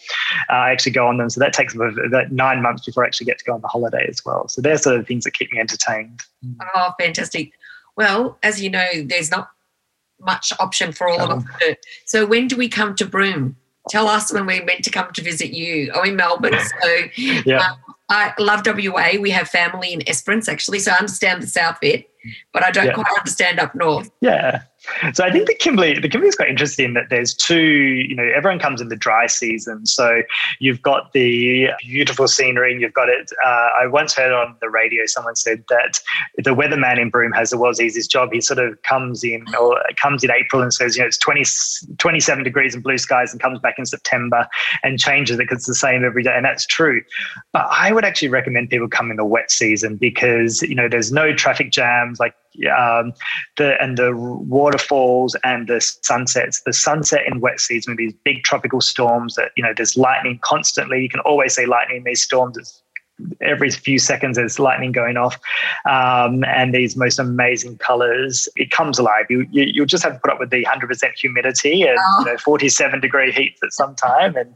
uh, 0.50 0.54
I 0.54 0.70
actually 0.70 0.92
go 0.92 1.06
on 1.06 1.18
them. 1.18 1.30
So 1.30 1.38
that 1.40 1.52
takes 1.52 1.74
about 1.74 2.32
nine 2.32 2.62
months 2.62 2.86
before 2.86 3.04
I 3.04 3.06
actually 3.06 3.26
get 3.26 3.38
to 3.38 3.44
go 3.44 3.52
on 3.52 3.60
the 3.60 3.68
holiday 3.68 4.06
as 4.08 4.24
well. 4.24 4.48
So 4.48 4.62
they're 4.62 4.78
sort 4.78 4.98
of 4.98 5.06
things 5.06 5.24
that 5.24 5.32
keep 5.32 5.52
me 5.52 5.60
entertained. 5.60 6.20
Oh, 6.74 6.92
fantastic. 6.98 7.52
Well, 7.96 8.38
as 8.42 8.62
you 8.62 8.70
know, 8.70 8.86
there's 9.04 9.30
not 9.30 9.50
much 10.20 10.52
option 10.60 10.92
for 10.92 11.08
all 11.08 11.20
of 11.20 11.30
us. 11.30 11.76
So 12.04 12.26
when 12.26 12.48
do 12.48 12.56
we 12.56 12.68
come 12.68 12.94
to 12.96 13.06
Broome? 13.06 13.56
Tell 13.88 14.08
us 14.08 14.32
when 14.32 14.46
we're 14.46 14.64
meant 14.64 14.84
to 14.84 14.90
come 14.90 15.12
to 15.12 15.22
visit 15.22 15.50
you. 15.50 15.92
Oh, 15.94 16.02
in 16.02 16.16
Melbourne. 16.16 16.54
So 16.82 16.96
yeah. 17.16 17.58
Um, 17.58 17.76
I 18.08 18.32
love 18.38 18.64
WA. 18.64 19.20
We 19.20 19.30
have 19.30 19.48
family 19.48 19.92
in 19.92 20.08
Esperance 20.08 20.48
actually, 20.48 20.78
so 20.78 20.92
I 20.92 20.96
understand 20.96 21.42
the 21.42 21.46
south 21.46 21.78
bit, 21.80 22.08
but 22.52 22.62
I 22.62 22.70
don't 22.70 22.86
yeah. 22.86 22.94
quite 22.94 23.06
understand 23.18 23.58
up 23.58 23.74
north. 23.74 24.10
Yeah. 24.20 24.62
So 25.12 25.24
I 25.24 25.30
think 25.30 25.46
the 25.46 25.54
Kimberley, 25.54 25.98
the 25.98 26.08
Kimberley 26.08 26.28
is 26.28 26.36
quite 26.36 26.48
interesting 26.48 26.94
that 26.94 27.10
there's 27.10 27.34
two, 27.34 27.60
you 27.60 28.14
know, 28.14 28.26
everyone 28.34 28.58
comes 28.58 28.80
in 28.80 28.88
the 28.88 28.96
dry 28.96 29.26
season. 29.26 29.86
So 29.86 30.22
you've 30.58 30.82
got 30.82 31.12
the 31.12 31.68
beautiful 31.80 32.28
scenery 32.28 32.72
and 32.72 32.80
you've 32.80 32.92
got 32.92 33.08
it. 33.08 33.30
Uh, 33.44 33.68
I 33.80 33.86
once 33.86 34.14
heard 34.14 34.32
on 34.32 34.56
the 34.60 34.70
radio, 34.70 35.04
someone 35.06 35.36
said 35.36 35.64
that 35.68 36.00
the 36.36 36.54
weatherman 36.54 37.00
in 37.00 37.10
Broome 37.10 37.32
has 37.32 37.50
the 37.50 37.58
world's 37.58 37.80
easiest 37.80 38.10
job. 38.10 38.30
He 38.32 38.40
sort 38.40 38.58
of 38.58 38.80
comes 38.82 39.24
in 39.24 39.44
or 39.58 39.82
comes 39.96 40.24
in 40.24 40.30
April 40.30 40.62
and 40.62 40.72
says, 40.72 40.96
you 40.96 41.02
know, 41.02 41.08
it's 41.08 41.18
20, 41.18 41.44
27 41.98 42.44
degrees 42.44 42.74
and 42.74 42.82
blue 42.82 42.98
skies 42.98 43.32
and 43.32 43.40
comes 43.40 43.58
back 43.58 43.78
in 43.78 43.86
September 43.86 44.46
and 44.82 44.98
changes 44.98 45.36
it 45.36 45.42
because 45.42 45.58
it's 45.58 45.66
the 45.66 45.74
same 45.74 46.04
every 46.04 46.22
day. 46.22 46.32
And 46.34 46.44
that's 46.44 46.66
true. 46.66 47.02
But 47.52 47.66
I 47.70 47.92
would 47.92 48.04
actually 48.04 48.28
recommend 48.28 48.70
people 48.70 48.88
come 48.88 49.10
in 49.10 49.16
the 49.16 49.24
wet 49.24 49.50
season 49.50 49.96
because, 49.96 50.62
you 50.62 50.74
know, 50.74 50.88
there's 50.88 51.12
no 51.12 51.34
traffic 51.34 51.70
jams. 51.70 52.20
Like 52.20 52.34
um, 52.78 53.12
the 53.56 53.80
and 53.82 53.96
the 53.96 54.14
waterfalls 54.14 55.36
and 55.44 55.68
the 55.68 55.80
sunsets. 55.80 56.62
The 56.64 56.72
sunset 56.72 57.22
in 57.26 57.40
wet 57.40 57.60
season, 57.60 57.96
these 57.96 58.14
big 58.24 58.42
tropical 58.44 58.80
storms 58.80 59.34
that 59.34 59.52
you 59.56 59.62
know 59.62 59.72
there's 59.76 59.96
lightning 59.96 60.38
constantly. 60.42 61.02
You 61.02 61.08
can 61.08 61.20
always 61.20 61.54
see 61.54 61.66
lightning 61.66 61.98
in 61.98 62.04
these 62.04 62.22
storms. 62.22 62.56
It's 62.56 62.82
every 63.40 63.70
few 63.70 63.98
seconds 63.98 64.36
there's 64.36 64.58
lightning 64.58 64.92
going 64.92 65.16
off 65.16 65.38
um, 65.88 66.44
and 66.44 66.74
these 66.74 66.96
most 66.96 67.18
amazing 67.18 67.78
colors 67.78 68.48
it 68.56 68.70
comes 68.70 68.98
alive 68.98 69.24
you, 69.30 69.46
you 69.50 69.64
you'll 69.64 69.86
just 69.86 70.04
have 70.04 70.12
to 70.12 70.18
put 70.18 70.30
up 70.30 70.38
with 70.38 70.50
the 70.50 70.64
100% 70.64 71.12
humidity 71.14 71.82
and 71.82 71.98
oh. 71.98 72.20
you 72.20 72.32
know, 72.32 72.36
47 72.38 73.00
degree 73.00 73.32
heat 73.32 73.56
at 73.62 73.72
some 73.72 73.94
time 73.94 74.36
and 74.36 74.54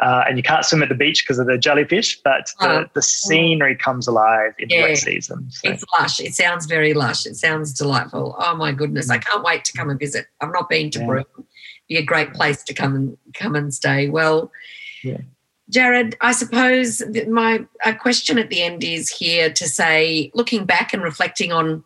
uh, 0.00 0.24
and 0.26 0.38
you 0.38 0.42
can't 0.42 0.64
swim 0.64 0.82
at 0.82 0.88
the 0.88 0.94
beach 0.94 1.22
because 1.22 1.38
of 1.38 1.46
the 1.46 1.58
jellyfish 1.58 2.18
but 2.22 2.50
the, 2.60 2.80
oh. 2.80 2.86
the 2.94 3.02
scenery 3.02 3.76
comes 3.76 4.08
alive 4.08 4.52
in 4.58 4.70
yeah. 4.70 4.84
wet 4.84 4.96
season 4.96 5.46
so. 5.50 5.70
it's 5.70 5.84
lush 5.98 6.18
it 6.18 6.34
sounds 6.34 6.64
very 6.66 6.94
lush 6.94 7.26
it 7.26 7.36
sounds 7.36 7.74
delightful 7.74 8.34
oh 8.38 8.56
my 8.56 8.72
goodness 8.72 9.10
i 9.10 9.18
can't 9.18 9.44
wait 9.44 9.64
to 9.64 9.72
come 9.74 9.90
and 9.90 10.00
visit 10.00 10.26
i've 10.40 10.52
not 10.52 10.68
been 10.68 10.90
to 10.90 11.00
yeah. 11.00 11.06
Broome 11.06 11.24
be 11.88 11.98
a 11.98 12.02
great 12.02 12.32
place 12.32 12.62
to 12.64 12.72
come 12.72 12.94
and 12.96 13.18
come 13.34 13.54
and 13.54 13.74
stay 13.74 14.08
well 14.08 14.50
yeah. 15.04 15.18
Jared, 15.70 16.16
I 16.20 16.32
suppose 16.32 17.02
my 17.28 17.64
question 18.00 18.38
at 18.38 18.50
the 18.50 18.62
end 18.62 18.84
is 18.84 19.08
here 19.08 19.50
to 19.52 19.66
say, 19.66 20.30
looking 20.34 20.64
back 20.66 20.92
and 20.92 21.02
reflecting 21.02 21.52
on 21.52 21.84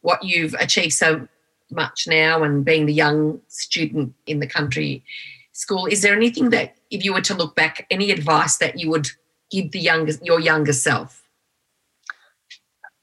what 0.00 0.24
you've 0.24 0.54
achieved 0.54 0.94
so 0.94 1.28
much 1.70 2.06
now 2.08 2.42
and 2.42 2.64
being 2.64 2.86
the 2.86 2.94
young 2.94 3.40
student 3.48 4.14
in 4.26 4.40
the 4.40 4.46
country 4.46 5.04
school, 5.52 5.86
is 5.86 6.02
there 6.02 6.16
anything 6.16 6.50
that, 6.50 6.76
if 6.90 7.04
you 7.04 7.12
were 7.12 7.20
to 7.20 7.34
look 7.34 7.54
back, 7.54 7.86
any 7.90 8.10
advice 8.10 8.56
that 8.58 8.78
you 8.78 8.88
would 8.90 9.08
give 9.50 9.72
the 9.72 9.80
younger, 9.80 10.12
your 10.22 10.40
younger 10.40 10.72
self? 10.72 11.22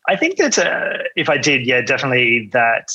I 0.08 0.16
think 0.16 0.38
that 0.38 0.58
uh, 0.58 1.04
if 1.16 1.30
I 1.30 1.38
did, 1.38 1.66
yeah, 1.66 1.82
definitely 1.82 2.50
that 2.54 2.92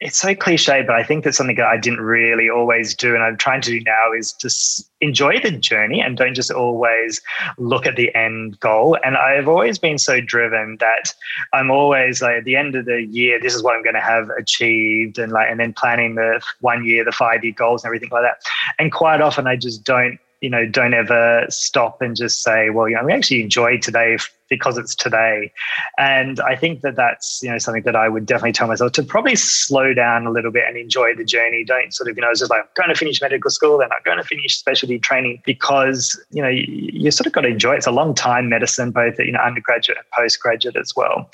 it's 0.00 0.18
so 0.18 0.34
cliche, 0.34 0.82
but 0.82 0.96
I 0.96 1.02
think 1.02 1.24
that's 1.24 1.36
something 1.36 1.56
that 1.56 1.66
I 1.66 1.76
didn't 1.76 2.00
really 2.00 2.48
always 2.48 2.94
do. 2.94 3.14
And 3.14 3.22
I'm 3.22 3.36
trying 3.36 3.60
to 3.60 3.70
do 3.70 3.80
now 3.84 4.12
is 4.16 4.32
just 4.32 4.90
enjoy 5.02 5.40
the 5.40 5.50
journey 5.50 6.00
and 6.00 6.16
don't 6.16 6.34
just 6.34 6.50
always 6.50 7.20
look 7.58 7.84
at 7.84 7.96
the 7.96 8.14
end 8.14 8.58
goal. 8.60 8.96
And 9.04 9.18
I've 9.18 9.46
always 9.46 9.78
been 9.78 9.98
so 9.98 10.22
driven 10.22 10.78
that 10.80 11.14
I'm 11.52 11.70
always 11.70 12.22
like 12.22 12.36
at 12.36 12.44
the 12.44 12.56
end 12.56 12.76
of 12.76 12.86
the 12.86 13.02
year, 13.02 13.38
this 13.38 13.54
is 13.54 13.62
what 13.62 13.76
I'm 13.76 13.82
going 13.82 13.94
to 13.94 14.00
have 14.00 14.30
achieved 14.38 15.18
and 15.18 15.32
like, 15.32 15.50
and 15.50 15.60
then 15.60 15.74
planning 15.74 16.14
the 16.14 16.40
one 16.60 16.82
year, 16.86 17.04
the 17.04 17.12
five 17.12 17.44
year 17.44 17.52
goals 17.54 17.84
and 17.84 17.88
everything 17.88 18.08
like 18.10 18.22
that. 18.22 18.42
And 18.78 18.90
quite 18.90 19.20
often 19.20 19.46
I 19.46 19.56
just 19.56 19.84
don't 19.84 20.18
you 20.40 20.48
know, 20.48 20.66
don't 20.66 20.94
ever 20.94 21.46
stop 21.50 22.00
and 22.00 22.16
just 22.16 22.42
say, 22.42 22.70
well, 22.70 22.88
you 22.88 22.96
know, 22.96 23.04
we 23.04 23.12
actually 23.12 23.42
enjoy 23.42 23.78
today 23.78 24.16
because 24.48 24.78
it's 24.78 24.94
today. 24.94 25.52
And 25.98 26.40
I 26.40 26.56
think 26.56 26.80
that 26.80 26.96
that's, 26.96 27.40
you 27.42 27.50
know, 27.50 27.58
something 27.58 27.84
that 27.84 27.94
I 27.94 28.08
would 28.08 28.26
definitely 28.26 28.52
tell 28.52 28.66
myself 28.66 28.92
to 28.92 29.02
probably 29.02 29.36
slow 29.36 29.94
down 29.94 30.26
a 30.26 30.30
little 30.30 30.50
bit 30.50 30.64
and 30.66 30.76
enjoy 30.76 31.14
the 31.14 31.24
journey. 31.24 31.64
Don't 31.64 31.94
sort 31.94 32.10
of, 32.10 32.16
you 32.16 32.22
know, 32.22 32.30
it's 32.30 32.40
just 32.40 32.50
like, 32.50 32.62
I'm 32.62 32.68
going 32.74 32.88
to 32.88 32.98
finish 32.98 33.20
medical 33.20 33.50
school, 33.50 33.78
then 33.78 33.90
I'm 33.92 34.02
going 34.04 34.18
to 34.18 34.24
finish 34.24 34.58
specialty 34.58 34.98
training 34.98 35.42
because, 35.44 36.20
you 36.30 36.42
know, 36.42 36.48
you, 36.48 36.64
you 36.68 37.10
sort 37.10 37.26
of 37.26 37.32
got 37.32 37.42
to 37.42 37.48
enjoy 37.48 37.74
it. 37.74 37.78
It's 37.78 37.86
a 37.86 37.92
long 37.92 38.14
time 38.14 38.48
medicine, 38.48 38.90
both, 38.90 39.18
you 39.18 39.32
know, 39.32 39.40
undergraduate 39.40 39.98
and 39.98 40.06
postgraduate 40.12 40.76
as 40.76 40.94
well. 40.96 41.30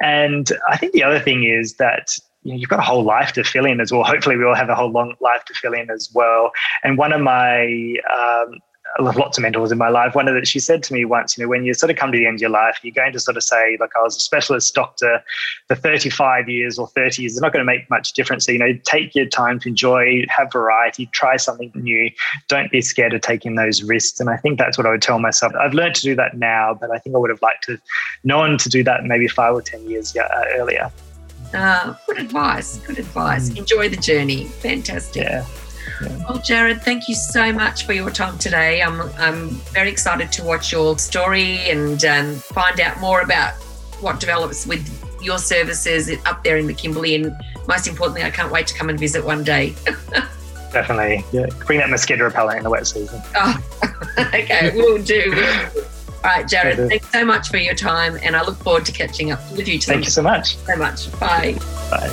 And 0.00 0.50
I 0.68 0.76
think 0.76 0.92
the 0.92 1.02
other 1.02 1.20
thing 1.20 1.44
is 1.44 1.76
that 1.76 2.18
you 2.42 2.52
know, 2.52 2.58
you've 2.58 2.70
got 2.70 2.78
a 2.78 2.82
whole 2.82 3.04
life 3.04 3.32
to 3.32 3.44
fill 3.44 3.66
in 3.66 3.80
as 3.80 3.92
well. 3.92 4.04
Hopefully, 4.04 4.36
we 4.36 4.44
all 4.44 4.54
have 4.54 4.68
a 4.68 4.74
whole 4.74 4.90
long 4.90 5.14
life 5.20 5.44
to 5.46 5.54
fill 5.54 5.74
in 5.74 5.90
as 5.90 6.10
well. 6.12 6.50
And 6.82 6.96
one 6.98 7.12
of 7.12 7.20
my 7.20 7.96
um, 8.12 8.58
lots 8.98 9.38
of 9.38 9.42
mentors 9.42 9.70
in 9.70 9.78
my 9.78 9.88
life. 9.88 10.14
One 10.14 10.28
of 10.28 10.34
that 10.34 10.46
she 10.46 10.58
said 10.58 10.82
to 10.84 10.92
me 10.92 11.04
once, 11.04 11.36
you 11.36 11.44
know, 11.44 11.48
when 11.48 11.64
you 11.64 11.74
sort 11.74 11.90
of 11.90 11.96
come 11.96 12.10
to 12.12 12.18
the 12.18 12.26
end 12.26 12.36
of 12.36 12.40
your 12.40 12.50
life, 12.50 12.78
you're 12.82 12.94
going 12.94 13.12
to 13.12 13.20
sort 13.20 13.36
of 13.36 13.42
say, 13.42 13.76
like, 13.78 13.90
I 13.96 14.02
was 14.02 14.16
a 14.16 14.20
specialist 14.20 14.74
doctor 14.74 15.22
for 15.68 15.74
35 15.74 16.48
years 16.48 16.78
or 16.78 16.88
30 16.88 17.22
years. 17.22 17.32
It's 17.32 17.40
not 17.40 17.52
going 17.52 17.64
to 17.64 17.66
make 17.72 17.88
much 17.90 18.12
difference. 18.12 18.46
So, 18.46 18.52
you 18.52 18.58
know, 18.58 18.76
take 18.84 19.14
your 19.14 19.26
time 19.26 19.60
to 19.60 19.68
enjoy, 19.68 20.24
have 20.28 20.52
variety, 20.52 21.06
try 21.12 21.36
something 21.36 21.70
new. 21.74 22.10
Don't 22.48 22.70
be 22.70 22.80
scared 22.80 23.14
of 23.14 23.20
taking 23.20 23.54
those 23.54 23.82
risks. 23.82 24.20
And 24.20 24.28
I 24.28 24.36
think 24.36 24.58
that's 24.58 24.76
what 24.76 24.86
I 24.86 24.90
would 24.90 25.02
tell 25.02 25.18
myself. 25.18 25.52
I've 25.54 25.74
learned 25.74 25.94
to 25.96 26.02
do 26.02 26.14
that 26.16 26.36
now, 26.36 26.74
but 26.74 26.90
I 26.90 26.98
think 26.98 27.14
I 27.14 27.18
would 27.18 27.30
have 27.30 27.42
liked 27.42 27.64
to 27.64 27.78
known 28.24 28.58
to 28.58 28.68
do 28.68 28.82
that 28.84 29.04
maybe 29.04 29.28
five 29.28 29.54
or 29.54 29.62
10 29.62 29.88
years 29.88 30.16
uh, 30.16 30.44
earlier. 30.56 30.90
Uh, 31.52 31.94
good 32.06 32.18
advice. 32.18 32.78
Good 32.78 32.98
advice. 32.98 33.50
Mm. 33.50 33.58
Enjoy 33.58 33.88
the 33.88 33.96
journey. 33.96 34.44
Fantastic. 34.44 35.22
Yeah. 35.24 35.46
yeah. 36.02 36.16
Well, 36.28 36.38
Jared, 36.38 36.82
thank 36.82 37.08
you 37.08 37.14
so 37.14 37.52
much 37.52 37.84
for 37.84 37.92
your 37.92 38.10
time 38.10 38.38
today. 38.38 38.82
I'm, 38.82 39.00
I'm 39.18 39.48
very 39.72 39.90
excited 39.90 40.30
to 40.32 40.44
watch 40.44 40.72
your 40.72 40.98
story 40.98 41.58
and 41.70 42.04
um, 42.04 42.34
find 42.36 42.80
out 42.80 43.00
more 43.00 43.22
about 43.22 43.54
what 44.00 44.20
develops 44.20 44.66
with 44.66 44.86
your 45.22 45.38
services 45.38 46.10
up 46.24 46.44
there 46.44 46.56
in 46.56 46.66
the 46.66 46.74
Kimberley. 46.74 47.14
And 47.16 47.34
most 47.68 47.86
importantly, 47.86 48.22
I 48.22 48.30
can't 48.30 48.52
wait 48.52 48.66
to 48.68 48.74
come 48.74 48.88
and 48.88 48.98
visit 48.98 49.24
one 49.24 49.44
day. 49.44 49.74
Definitely. 50.72 51.24
Yeah. 51.32 51.46
Bring 51.66 51.80
that 51.80 51.90
mosquito 51.90 52.24
repellent 52.24 52.58
in 52.58 52.64
the 52.64 52.70
wet 52.70 52.86
season. 52.86 53.20
Oh, 53.34 53.58
okay. 54.34 54.72
We'll 54.74 55.02
do. 55.02 55.32
All 56.22 56.30
right, 56.30 56.46
Jared, 56.46 56.76
thanks 56.88 57.10
so 57.10 57.24
much 57.24 57.48
for 57.48 57.56
your 57.56 57.74
time, 57.74 58.18
and 58.22 58.36
I 58.36 58.44
look 58.44 58.56
forward 58.56 58.84
to 58.86 58.92
catching 58.92 59.32
up 59.32 59.40
with 59.52 59.66
you. 59.66 59.78
Today. 59.78 59.94
Thank 59.94 60.04
you 60.04 60.10
so 60.10 60.20
much. 60.22 60.56
So 60.56 60.76
much. 60.76 61.10
Bye. 61.18 61.56
Bye. 61.90 62.10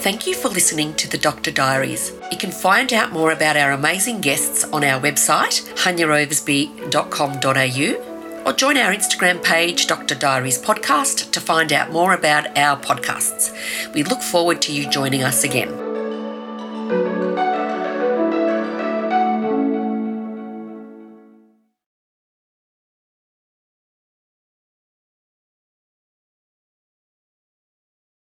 Thank 0.00 0.24
you 0.26 0.34
for 0.34 0.48
listening 0.48 0.94
to 0.94 1.10
the 1.10 1.18
Doctor 1.18 1.50
Diaries. 1.50 2.12
You 2.30 2.38
can 2.38 2.52
find 2.52 2.92
out 2.92 3.10
more 3.12 3.32
about 3.32 3.56
our 3.56 3.72
amazing 3.72 4.20
guests 4.20 4.62
on 4.64 4.84
our 4.84 5.00
website, 5.00 5.68
hanyaoversby.com.au, 5.74 8.44
or 8.46 8.52
join 8.54 8.76
our 8.78 8.94
Instagram 8.94 9.42
page, 9.42 9.86
Dr. 9.88 10.14
Diaries 10.14 10.62
Podcast, 10.62 11.32
to 11.32 11.40
find 11.40 11.72
out 11.72 11.90
more 11.92 12.14
about 12.14 12.56
our 12.56 12.80
podcasts. 12.80 13.52
We 13.92 14.04
look 14.04 14.22
forward 14.22 14.62
to 14.62 14.72
you 14.72 14.88
joining 14.88 15.22
us 15.22 15.44
again. 15.44 15.89